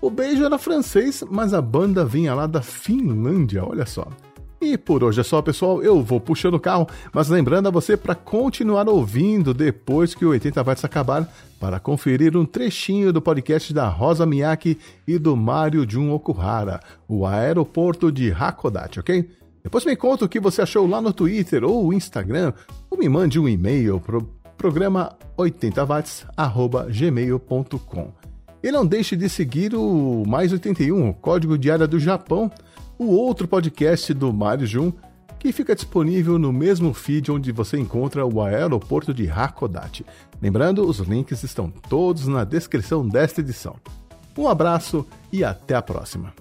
[0.00, 4.06] O beijo era francês, mas a banda vinha lá da Finlândia, olha só.
[4.60, 5.80] E por hoje é só, pessoal.
[5.82, 10.30] Eu vou puxando o carro, mas lembrando a você para continuar ouvindo depois que o
[10.30, 15.88] 80 Watts acabar, para conferir um trechinho do podcast da Rosa Miyake e do Mário
[15.88, 19.30] Jun Okuhara, o aeroporto de Hakodate, ok?
[19.62, 22.52] Depois me conta o que você achou lá no Twitter ou Instagram,
[22.90, 28.17] ou me mande um e-mail pro programa 80watts@gmail.com.
[28.62, 32.50] E não deixe de seguir o Mais 81, o código de área do Japão,
[32.98, 34.92] o outro podcast do Mário Jun,
[35.38, 40.04] que fica disponível no mesmo feed onde você encontra o aeroporto de Hakodate.
[40.42, 43.76] Lembrando, os links estão todos na descrição desta edição.
[44.36, 46.32] Um abraço e até a próxima.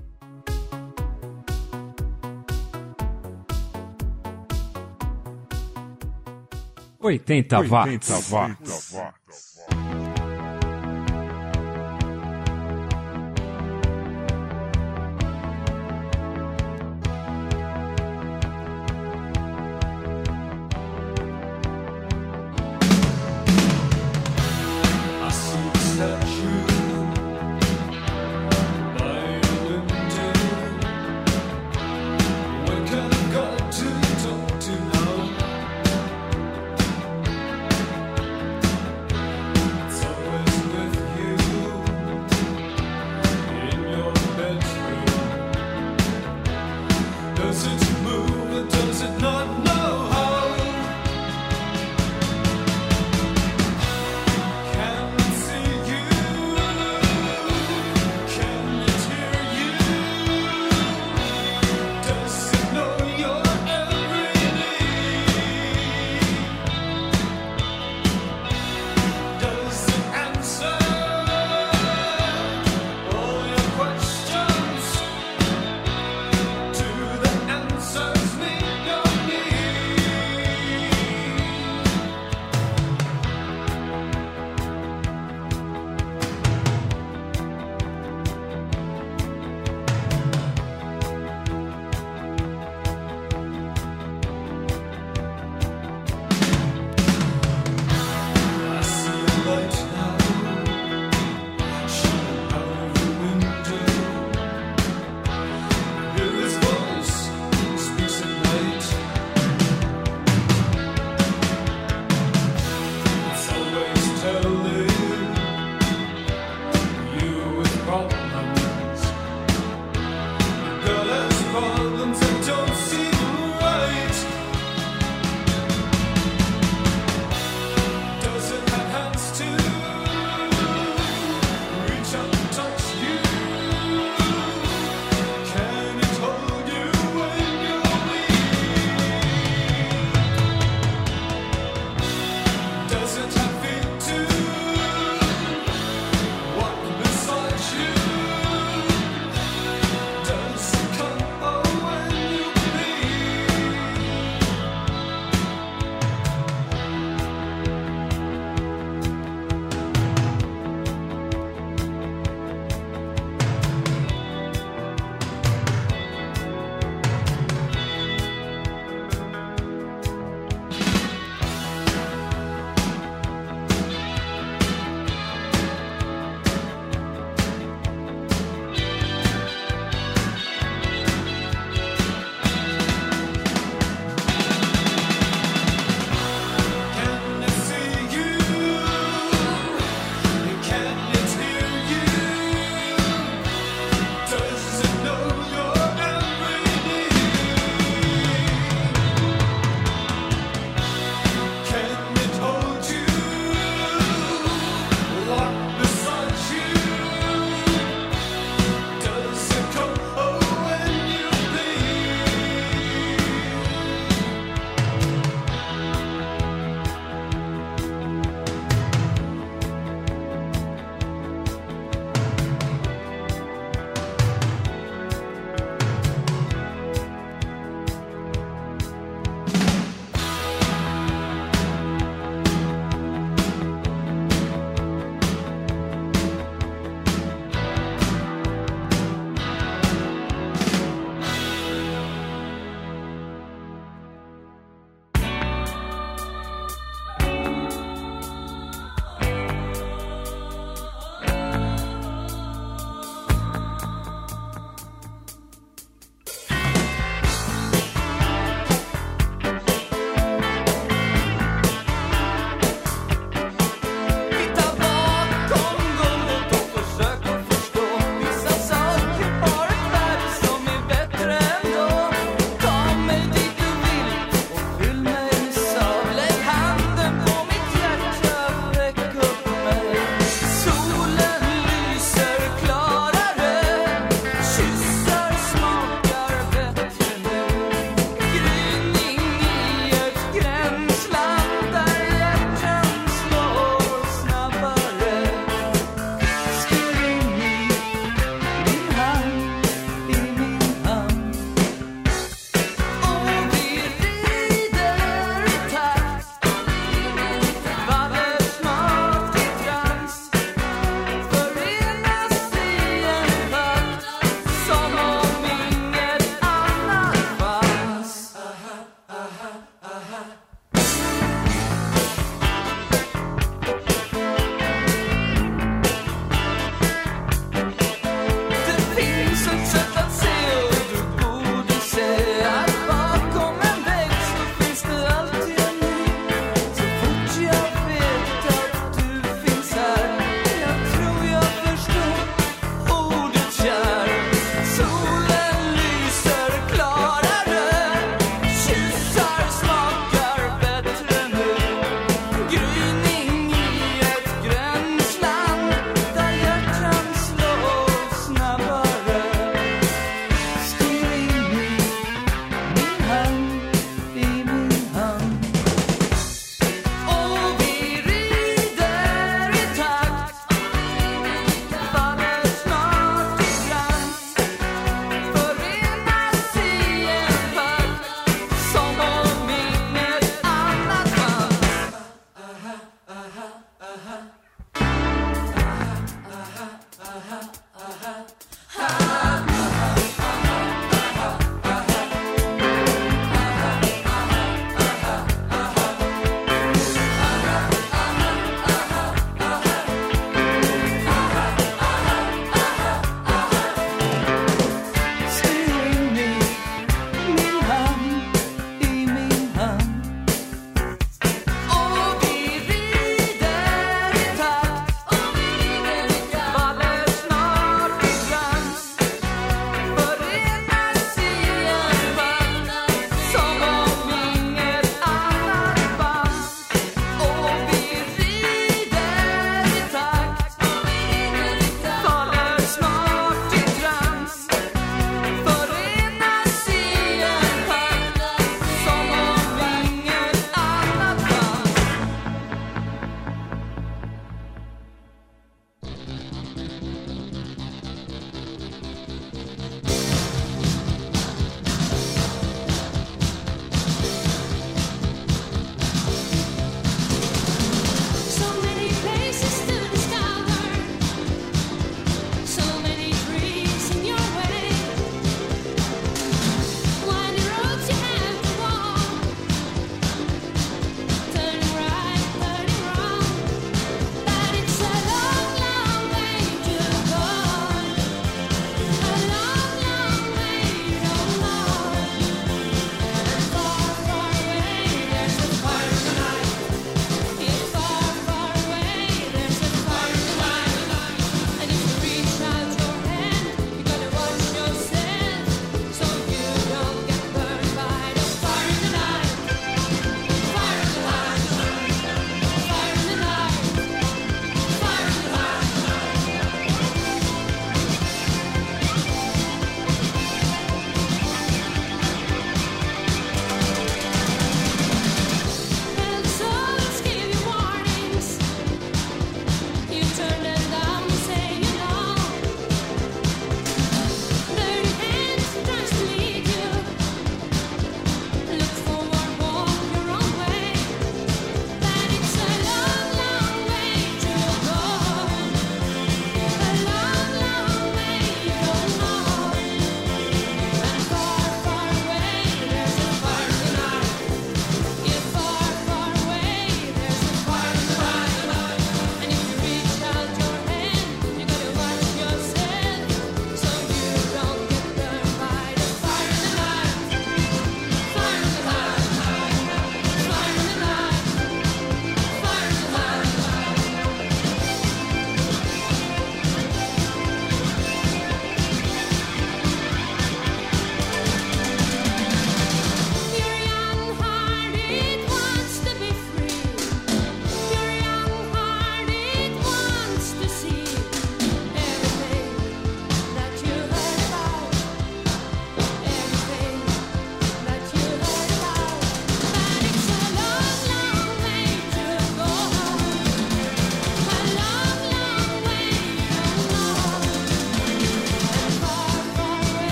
[6.99, 8.29] Oitenta watts.
[8.29, 9.46] watts.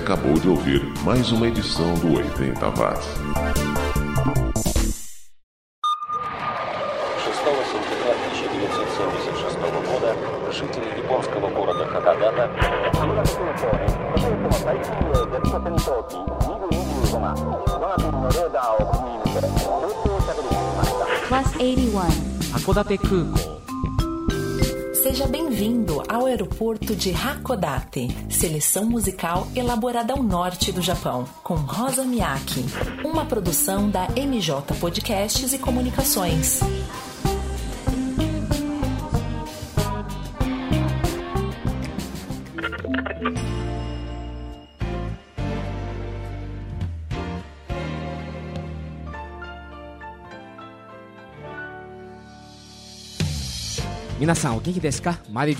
[0.00, 3.06] acabou de ouvir mais uma edição do 80 Watts.
[21.28, 22.40] Class 81.
[22.52, 23.59] 函館空港
[25.20, 32.04] Seja bem-vindo ao aeroporto de Hakodate, seleção musical elaborada ao norte do Japão, com Rosa
[32.04, 32.64] Miyake,
[33.04, 36.60] uma produção da MJ Podcasts e Comunicações.
[54.30, 55.02] Minasan, o genki desu?
[55.28, 55.56] Mario.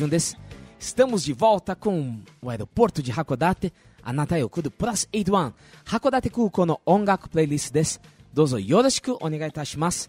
[0.79, 5.53] Estamos de volta com o aeroporto de Hakodate, Anata Yokudo Plus 81,
[5.91, 7.99] Hakodate Kuko no Ongaku Playlist desu.
[8.33, 10.09] Dozo yoroshiku onegai itashimasu.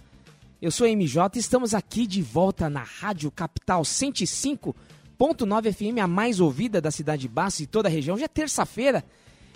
[0.62, 6.40] Eu sou MJ e estamos aqui de volta na Rádio Capital 105.9 FM, a mais
[6.40, 8.14] ouvida da cidade de Baço e toda a região.
[8.14, 9.04] Hoje é terça-feira,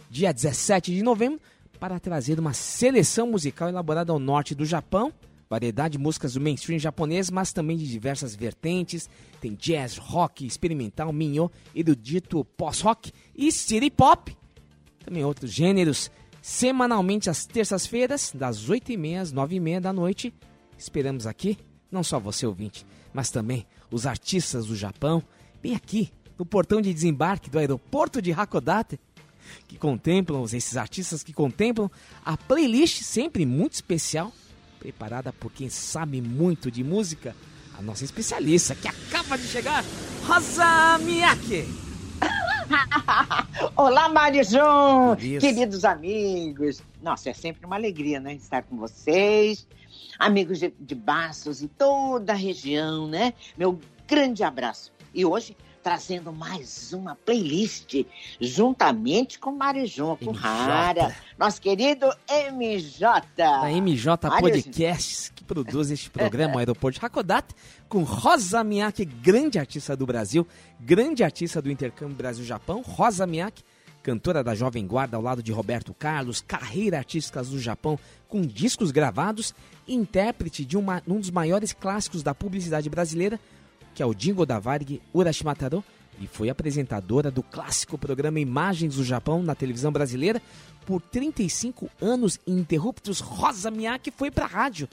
[0.09, 1.39] dia 17 de novembro,
[1.79, 5.13] para trazer uma seleção musical elaborada ao norte do Japão
[5.55, 9.09] variedade de músicas do mainstream japonês, mas também de diversas vertentes.
[9.39, 14.35] Tem jazz, rock, experimental, minho, erudito, pós-rock e city pop.
[15.03, 16.11] Também outros gêneros.
[16.41, 20.33] Semanalmente às terças-feiras, das 8h30 às 9h30 da noite.
[20.77, 21.57] Esperamos aqui,
[21.89, 25.23] não só você ouvinte, mas também os artistas do Japão,
[25.61, 28.99] bem aqui, no portão de desembarque do aeroporto de Hakodate,
[29.67, 31.89] que contemplam, esses artistas que contemplam
[32.23, 34.33] a playlist sempre muito especial
[34.85, 37.35] preparada por quem sabe muito de música,
[37.75, 39.83] a nossa especialista que acaba de chegar,
[40.27, 41.65] Rosa Miyake.
[43.75, 46.83] Olá, Marijão, queridos amigos.
[47.01, 49.67] Nossa, é sempre uma alegria, né, estar com vocês,
[50.19, 53.33] amigos de, de Bastos e toda a região, né?
[53.57, 54.91] Meu grande abraço.
[55.15, 58.03] E hoje trazendo mais uma playlist
[58.41, 63.21] juntamente com Marijão, com Rara, nosso querido MJ.
[63.37, 67.53] Da MJ Podcasts, que produz este programa, o Aeroporto de Hakodate,
[67.87, 70.47] com Rosa Miyake, grande artista do Brasil,
[70.79, 73.61] grande artista do intercâmbio Brasil-Japão, Rosa Miyake,
[74.01, 78.89] cantora da Jovem Guarda ao lado de Roberto Carlos, carreira artística do Japão com discos
[78.89, 79.53] gravados,
[79.87, 83.39] intérprete de uma, um dos maiores clássicos da publicidade brasileira,
[83.95, 85.83] que é o Jingo da Varig Urashimataro,
[86.19, 90.41] e foi apresentadora do clássico programa Imagens do Japão na televisão brasileira
[90.85, 93.19] por 35 anos ininterruptos.
[93.19, 94.87] Rosa Miyake foi para a rádio.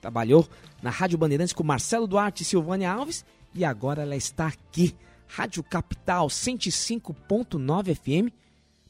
[0.00, 0.48] Trabalhou
[0.82, 3.24] na Rádio Bandeirantes com Marcelo Duarte e Silvânia Alves
[3.54, 4.94] e agora ela está aqui,
[5.26, 8.32] Rádio Capital 105.9 FM,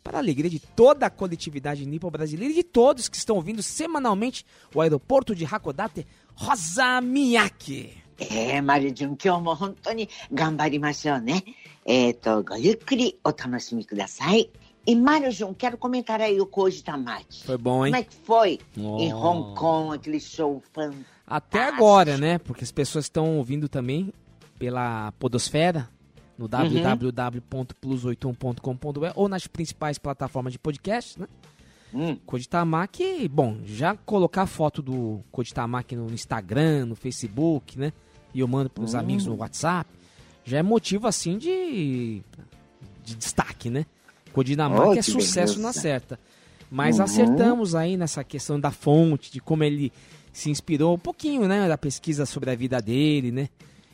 [0.02, 3.62] para a alegria de toda a coletividade nipo brasileira e de todos que estão ouvindo
[3.62, 8.09] semanalmente o aeroporto de Hakodate, Rosa Miyake.
[8.19, 11.43] えー、マリジュン、今日も本当に頑張りましょうね。
[11.85, 14.49] えっ、ー、と、ごゆっくりお楽しみください。
[14.87, 17.43] E Mário Jun, quero comentar aí o Koji Tamate.
[17.43, 17.91] Foi bom, hein?
[17.91, 18.99] Como é que foi oh.
[18.99, 21.09] em Hong Kong, aquele show fantástico?
[21.25, 22.37] Até agora, né?
[22.37, 24.13] Porque as pessoas estão ouvindo também
[24.59, 25.89] pela Podosfera,
[26.37, 26.51] no uhum.
[26.51, 31.25] www.plus81.com.br ou nas principais plataformas de podcast, né?
[31.93, 32.17] Hum.
[32.25, 37.93] Koditamaki, bom, já colocar foto do Koditamaki no Instagram, no Facebook, né?
[38.32, 38.98] E eu mando para os hum.
[38.98, 39.90] amigos no WhatsApp,
[40.44, 42.22] já é motivo assim de,
[43.04, 43.86] de destaque, né?
[44.32, 45.62] Kodinamaki oh, é sucesso beleza.
[45.62, 46.20] na certa.
[46.70, 47.04] Mas uhum.
[47.04, 49.92] acertamos aí nessa questão da fonte, de como ele
[50.32, 51.68] se inspirou um pouquinho, né?
[51.68, 53.48] Da pesquisa sobre a vida dele, né?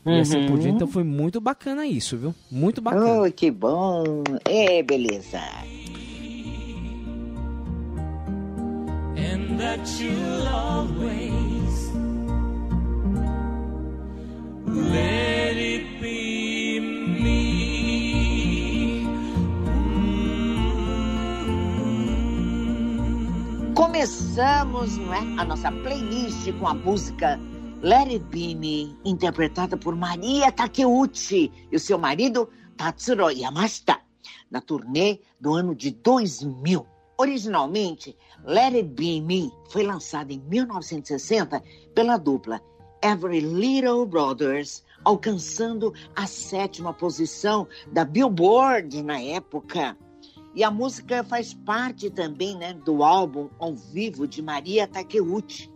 [0.04, 0.20] E uhum.
[0.20, 0.76] assim por diante.
[0.76, 2.34] Então foi muito bacana isso, viu?
[2.50, 3.22] Muito bacana.
[3.22, 4.22] Oh, que bom!
[4.44, 5.40] É, beleza.
[9.18, 11.45] And that you'll always
[23.74, 27.40] Começamos não é, a nossa playlist com a música
[27.82, 33.98] Let It Be Me, interpretada por Maria Takeuchi e o seu marido Tatsuro Yamashita,
[34.50, 36.86] na turnê do ano de 2000.
[37.18, 41.62] Originalmente, Let It Be Me foi lançada em 1960
[41.94, 42.60] pela dupla
[43.06, 49.96] Every Little Brothers, alcançando a sétima posição da Billboard na época.
[50.56, 55.70] E a música faz parte também né, do álbum ao vivo de Maria Takeuchi,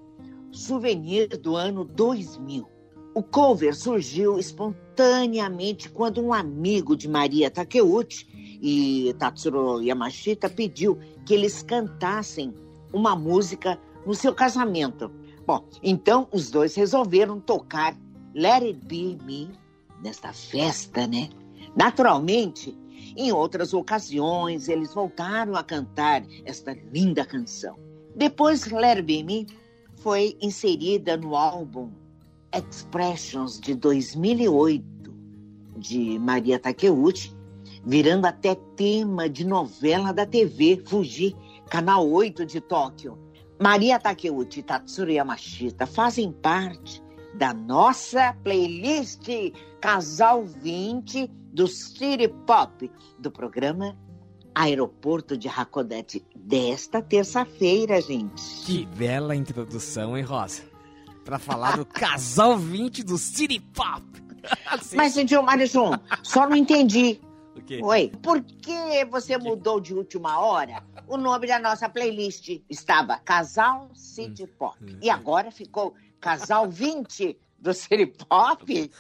[0.51, 2.69] Souvenir do ano 2000.
[3.15, 8.27] O cover surgiu espontaneamente quando um amigo de Maria Takeuchi
[8.61, 12.53] e Tatsuro Yamashita pediu que eles cantassem
[12.93, 15.13] uma música no seu casamento.
[15.51, 17.97] Bom, então os dois resolveram tocar
[18.33, 19.51] Let It Be Me
[20.01, 21.29] nesta festa, né?
[21.75, 22.79] Naturalmente,
[23.17, 27.77] em outras ocasiões, eles voltaram a cantar esta linda canção.
[28.15, 29.47] Depois, Let It Be Me
[29.97, 31.91] foi inserida no álbum
[32.53, 34.85] Expressions de 2008
[35.79, 37.35] de Maria Takeuchi,
[37.85, 41.35] virando até tema de novela da TV Fuji,
[41.69, 43.19] canal 8 de Tóquio.
[43.61, 47.03] Maria Takeuchi e Tatsuro Yamashita fazem parte
[47.35, 49.29] da nossa playlist
[49.83, 53.95] Casal 20 do City Pop, do programa
[54.55, 58.43] Aeroporto de Hakodate, desta terça-feira, gente.
[58.65, 60.63] Que bela introdução, hein, Rosa?
[61.23, 64.03] Para falar do Casal 20 do City Pop.
[64.73, 64.97] Assim.
[64.97, 65.93] Mas, Gilmar Jun,
[66.23, 67.21] só não entendi.
[67.83, 70.83] Oi, por que você mudou de última hora?
[71.11, 74.77] O nome da nossa playlist estava Casal City Pop.
[74.81, 78.91] Hum, e agora ficou Casal 20 do City Pop?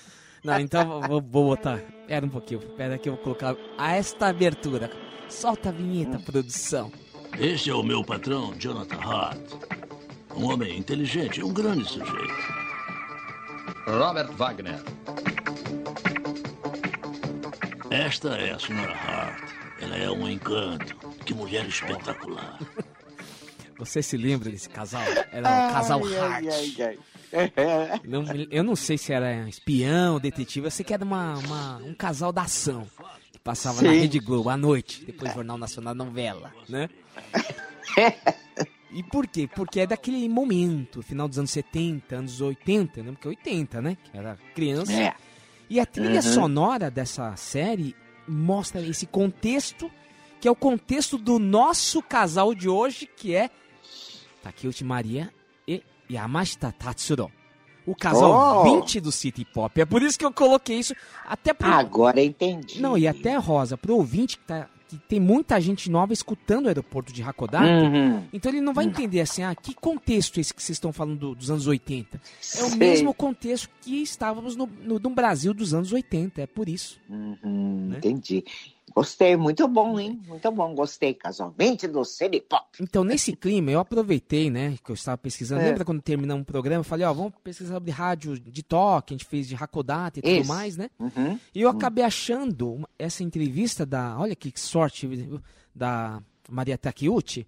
[0.42, 1.76] Não, então vou, vou botar.
[1.76, 2.62] Espera um pouquinho.
[2.62, 4.90] Espera que eu vou colocar a esta abertura.
[5.28, 6.22] Solta a vinheta, hum.
[6.22, 6.90] produção.
[7.38, 9.38] Este é o meu patrão, Jonathan Hart.
[10.34, 12.34] Um homem inteligente, um grande sujeito.
[13.86, 14.82] Robert Wagner.
[17.88, 19.49] Esta é a senhora Hart.
[19.80, 20.96] Ela é um encanto.
[21.24, 22.58] Que mulher espetacular.
[23.78, 25.02] Você se lembra desse casal?
[25.32, 26.44] Era casal Hart.
[26.44, 26.98] Ai, ai, ai.
[28.04, 30.66] Não, eu não sei se era espião, detetive.
[30.66, 32.86] Eu sei que era uma, uma um casal da ação.
[33.32, 33.86] Que passava Sim.
[33.86, 35.04] na Rede Globo à noite.
[35.04, 36.88] Depois Jornal Nacional Novela, né?
[38.92, 39.48] E por quê?
[39.54, 43.12] Porque é daquele momento, final dos anos 70, anos 80, né?
[43.12, 43.96] Porque 80, né?
[44.02, 44.92] Que era criança.
[44.92, 45.14] É.
[45.68, 46.22] E a trilha uhum.
[46.22, 47.94] sonora dessa série
[48.30, 49.90] mostra esse contexto,
[50.40, 53.50] que é o contexto do nosso casal de hoje, que é
[54.42, 55.32] Takeuchi Maria
[55.66, 57.30] e Yamashita Tatsuro.
[57.86, 58.80] O casal oh.
[58.80, 59.80] 20 do City Pop.
[59.80, 60.94] É por isso que eu coloquei isso.
[61.26, 61.72] Até pro...
[61.72, 62.80] Agora entendi.
[62.80, 66.68] Não, e até, Rosa, pro ouvinte que tá que tem muita gente nova escutando o
[66.68, 68.24] aeroporto de Hakodate, uhum.
[68.32, 71.18] então ele não vai entender assim, ah, que contexto é esse que vocês estão falando
[71.18, 72.20] do, dos anos 80?
[72.56, 76.68] É o mesmo contexto que estávamos no, no, no, Brasil dos anos 80, é por
[76.68, 76.98] isso.
[77.08, 77.98] Uhum, né?
[77.98, 78.44] Entendi.
[78.92, 80.20] Gostei, muito bom, hein?
[80.26, 81.14] Muito bom, gostei.
[81.14, 82.02] Casualmente do
[82.48, 82.66] Pop.
[82.80, 85.62] Então, nesse clima, eu aproveitei, né, que eu estava pesquisando.
[85.62, 85.66] É.
[85.66, 86.80] Lembra quando terminamos o programa?
[86.80, 90.22] Eu falei, ó, vamos pesquisar sobre rádio de toque, a gente fez de Hakodate e
[90.22, 90.90] tudo mais, né?
[90.98, 91.38] Uhum.
[91.54, 91.76] E eu uhum.
[91.76, 95.08] acabei achando essa entrevista da, olha que sorte,
[95.74, 97.46] da Maria Takeuchi,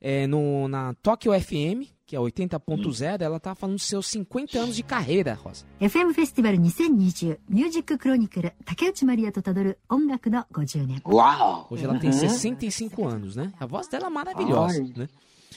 [0.00, 4.76] é, no, na Tokyo FM, que é 80.0, ela tá falando dos seus 50 anos
[4.76, 5.66] de carreira, Rosa.
[5.80, 11.00] FM Festival 2020 Music Chronicle Takeuchi Maria to tadoru ongaku no 50年.
[11.06, 11.66] Uau!
[11.70, 13.08] Hoje ela tem 65 uhum.
[13.08, 13.52] anos, né?
[13.58, 14.92] A voz dela é maravilhosa, Ai.
[14.96, 15.08] né?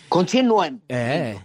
[0.10, 0.82] Continuando.
[0.90, 1.38] É.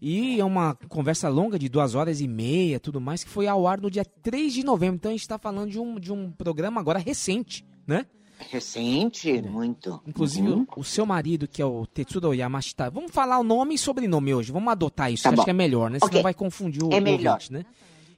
[0.00, 3.66] E é uma conversa longa de duas horas e meia, tudo mais, que foi ao
[3.66, 4.96] ar no dia 3 de novembro.
[4.96, 8.06] Então a gente está falando de um, de um programa agora recente, né?
[8.48, 9.42] Recente, é.
[9.42, 10.00] muito.
[10.06, 10.66] Inclusive, uhum.
[10.76, 14.50] o, seu marido, que é o Tetsuro Yamashita, vamos falar o nome e sobrenome hoje,
[14.50, 15.98] vamos adotar isso, tá acho que é melhor, né?
[15.98, 16.08] Okay.
[16.08, 17.34] Senão vai confundir o é melhor.
[17.34, 17.64] Ouvinte, né?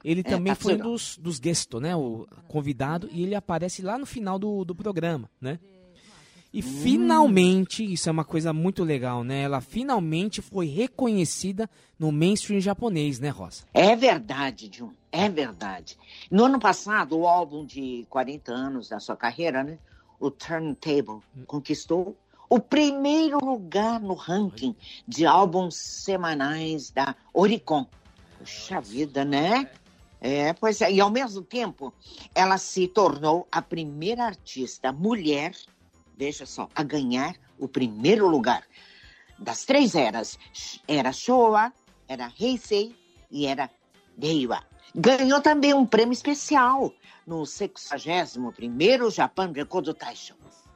[0.03, 1.95] Ele é, também tá foi um dos, dos guests, né?
[1.95, 5.59] O convidado, e ele aparece lá no final do, do programa, né?
[6.53, 6.61] E hum.
[6.61, 9.41] finalmente, isso é uma coisa muito legal, né?
[9.41, 11.67] Ela finalmente foi reconhecida
[11.97, 13.63] no mainstream japonês, né, Rosa?
[13.73, 14.91] É verdade, Jun.
[15.11, 15.97] É verdade.
[16.29, 19.79] No ano passado, o álbum de 40 anos da sua carreira, né?
[20.23, 22.15] O Turntable conquistou
[22.49, 24.73] o primeiro lugar no ranking
[25.05, 27.85] de álbuns semanais da Oricon.
[28.39, 29.69] Puxa vida, né?
[30.21, 30.89] É, pois é.
[30.93, 31.93] E ao mesmo tempo,
[32.33, 35.53] ela se tornou a primeira artista mulher,
[36.17, 38.63] veja só, a ganhar o primeiro lugar
[39.37, 40.39] das três eras.
[40.87, 41.73] Era Showa,
[42.07, 42.95] era Heisei
[43.29, 43.69] e era
[44.17, 44.63] Reiwa.
[44.95, 46.93] Ganhou também um prêmio especial
[47.25, 50.35] no 61º Japan Record Taisho,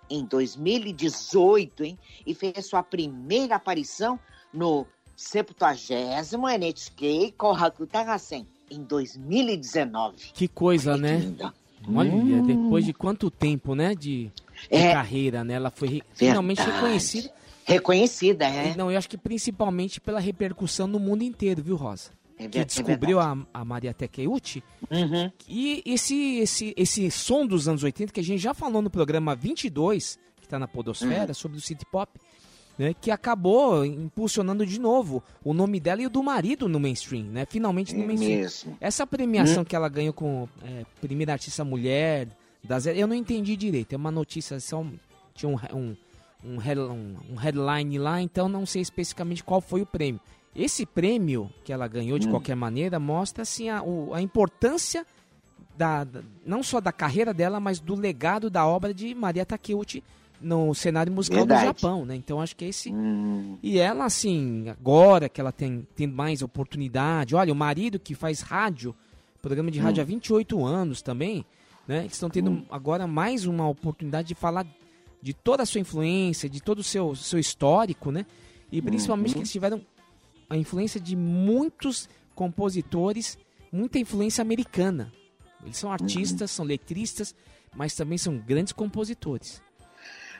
[0.10, 2.00] em 2018, hein?
[2.26, 4.20] E fez sua primeira aparição
[4.54, 4.88] no
[5.18, 10.32] 70º NHK Kohaku Tagasen, em 2019.
[10.34, 11.36] Que coisa, Olha né?
[11.38, 12.46] Que Olha, hum.
[12.46, 14.32] depois de quanto tempo, né, de, de
[14.70, 15.54] é, carreira, né?
[15.54, 17.32] Ela foi finalmente reconhecida.
[17.64, 18.76] Reconhecida, é.
[18.76, 22.12] Não, eu acho que principalmente pela repercussão no mundo inteiro, viu, Rosa?
[22.40, 24.64] É que descobriu é a, a Maria Takeuchi.
[24.92, 25.32] Uhum.
[25.48, 29.36] E esse, esse, esse som dos anos 80, que a gente já falou no programa
[29.36, 31.34] 22, que está na Podosfera, uhum.
[31.34, 32.12] sobre o City Pop,
[32.78, 37.26] né, que acabou impulsionando de novo o nome dela e o do marido no mainstream,
[37.26, 37.46] né?
[37.46, 38.40] Finalmente no é mainstream.
[38.40, 38.78] Mesmo.
[38.80, 39.66] Essa premiação uhum.
[39.66, 42.28] que ela ganhou com é, primeira artista mulher,
[42.64, 43.94] das, eu não entendi direito.
[43.94, 44.86] É uma notícia só
[45.34, 45.96] tinha um, um,
[46.44, 50.22] um, um headline lá, então não sei especificamente qual foi o prêmio.
[50.58, 52.32] Esse prêmio que ela ganhou de Hum.
[52.32, 55.06] qualquer maneira mostra assim a, o- a importância
[55.78, 60.04] da, da- não só da carreira dela, mas do legado da obra de Maria Takeuchi
[60.42, 61.62] no cenário musical Verdade.
[61.62, 62.16] do Japão, né?
[62.16, 62.92] Então acho que esse
[63.62, 68.42] e ela assim agora que ela tem tem mais oportunidade, olha o marido que faz
[68.42, 68.96] rádio,
[69.42, 70.04] programa de rádio Hum.
[70.04, 71.46] há 28 anos também,
[71.88, 72.00] né?
[72.02, 74.66] Eles estão tendo agora mais uma oportunidade de falar
[75.22, 78.26] de toda a sua influência, de todo o seu seu histórico, né?
[78.72, 79.34] E principalmente Uhum.
[79.36, 79.82] que eles tiveram
[80.50, 83.38] a influência de muitos compositores,
[83.72, 85.12] muita influência americana.
[85.64, 87.36] Eles são artistas, são letristas,
[87.76, 89.62] mas também são grandes compositores.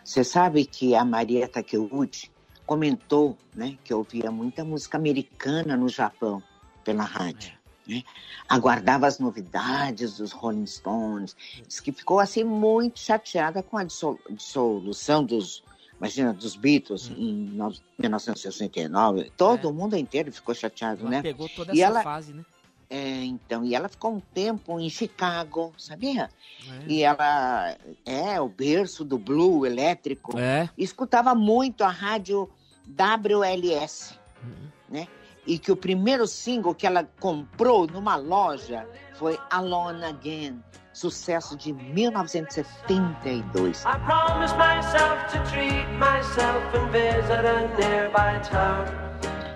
[0.04, 2.32] Você sabe que a Maria Takeuchi
[2.66, 6.42] comentou né, que ouvia muita música americana no Japão
[6.84, 7.52] pela rádio.
[7.86, 8.04] Né?
[8.48, 11.36] Aguardava as novidades dos Rolling Stones.
[11.68, 15.64] Diz que ficou assim muito chateada com a dissol- dissolução dos,
[16.00, 19.32] imagina, dos Beatles em no- 1969.
[19.36, 21.22] Todo mundo inteiro ficou chateado, Ela né?
[21.22, 22.44] pegou toda E essa ela- fase, né?
[22.90, 26.30] É, então, e ela ficou um tempo em Chicago, sabia?
[26.66, 26.86] É.
[26.88, 27.76] E ela
[28.06, 30.40] é o berço do blue elétrico.
[30.40, 30.70] É.
[30.78, 32.50] Escutava muito a rádio
[32.88, 34.70] WLS, Uhum.
[34.90, 35.08] né?
[35.46, 40.62] E que o primeiro single que ela comprou numa loja foi Alone Again,
[40.98, 43.86] sucesso de 1972.
[43.86, 48.88] I promised myself to treat myself and visit a nearby town.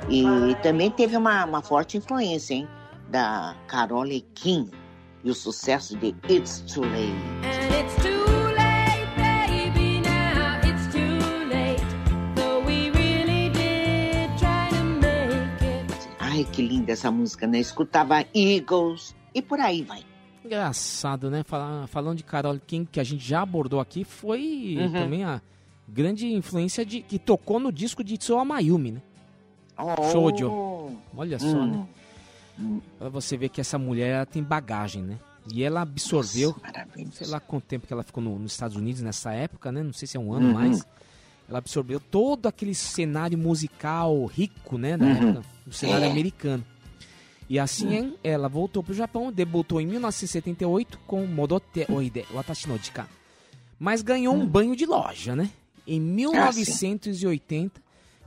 [0.07, 2.67] E também teve uma, uma forte influência, hein?
[3.09, 4.69] Da Carole King
[5.23, 7.15] e o sucesso de It's Too Late.
[16.19, 17.59] Ai, que linda essa música, né?
[17.59, 20.10] Escutava Eagles e por aí vai.
[20.43, 21.43] Engraçado, né?
[21.43, 24.91] Fala- falando de Carol King, que a gente já abordou aqui, foi Uhum.
[24.91, 25.41] também a
[25.87, 29.01] grande influência de que tocou no disco de Tsuo Mayumi, né?
[29.77, 30.11] Oh.
[30.11, 30.97] Shoujo.
[31.15, 31.85] Olha só, Hum.
[32.57, 32.81] né?
[32.99, 35.17] Pra você ver que essa mulher ela tem bagagem, né?
[35.51, 36.55] E ela absorveu,
[37.13, 39.81] sei lá quanto tempo que ela ficou no- nos Estados Unidos nessa época, né?
[39.81, 40.53] Não sei se é um ano Uhum.
[40.53, 40.85] mais.
[41.49, 44.95] Ela absorveu todo aquele cenário musical rico, né?
[44.97, 45.11] Da Uhum.
[45.29, 46.11] época, do cenário É.
[46.11, 46.63] americano.
[47.51, 53.09] E assim ela voltou pro Japão, debutou em 1978 com Modote Oide Watashi no Jika.
[53.77, 55.49] Mas ganhou um banho de loja, né?
[55.85, 57.81] Em Ah, 1980,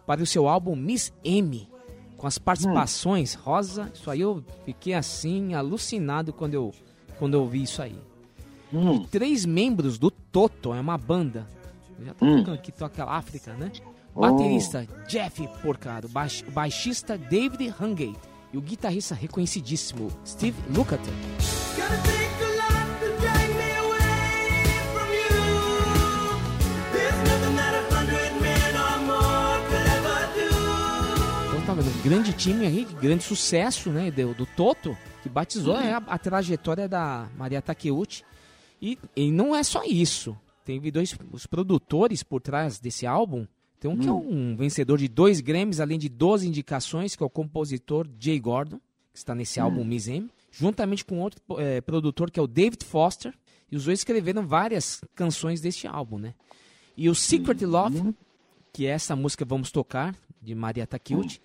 [0.06, 1.66] para o seu álbum Miss M,
[2.18, 3.38] com as participações Hum.
[3.42, 3.90] rosa.
[3.94, 6.74] Isso aí eu fiquei assim, alucinado quando eu,
[7.18, 7.96] quando eu vi isso aí.
[8.72, 8.96] Hum.
[8.96, 11.48] E três membros do Toto, é uma banda.
[12.04, 12.38] Já tá Hum.
[12.40, 13.72] tocando aqui, toca África, né?
[14.14, 14.20] Oh.
[14.20, 18.18] Baterista Jeff Porcaro, baix- o baixista David Hungate
[18.54, 21.12] e o guitarrista reconhecidíssimo Steve Lukather.
[31.48, 35.76] Então tá vendo, um grande time aí, grande sucesso, né, do, do Toto, que batizou
[35.76, 38.22] é, a, a trajetória da Maria Takeuchi.
[38.80, 40.38] E, e não é só isso.
[40.64, 43.46] Teve dois os produtores por trás desse álbum.
[43.84, 47.26] Tem um que é um vencedor de dois Grammys, além de 12 indicações, que é
[47.26, 48.78] o compositor Jay Gordon,
[49.12, 52.82] que está nesse álbum Miss M, juntamente com outro eh, produtor que é o David
[52.82, 53.34] Foster.
[53.70, 56.32] E os dois escreveram várias canções deste álbum, né?
[56.96, 58.14] E o Secret Love,
[58.72, 61.38] que é essa música vamos tocar, de Maria Takeuchi,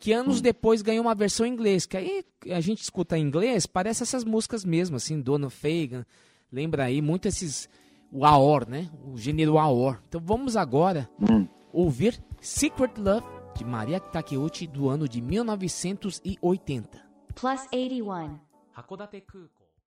[0.00, 3.64] que anos depois ganhou uma versão em inglês, que aí a gente escuta em inglês,
[3.64, 6.04] parece essas músicas mesmo, assim, Dona Fagan,
[6.50, 7.68] lembra aí muito esses,
[8.10, 8.90] o Aor, né?
[9.04, 10.02] O gênero Aor.
[10.08, 11.08] Então vamos agora
[11.76, 13.26] ouvir Secret Love,
[13.56, 16.98] de Maria Takeuchi, do ano de 1980.
[17.34, 18.40] Plus 81.
[18.72, 19.65] Hakodate Kuko.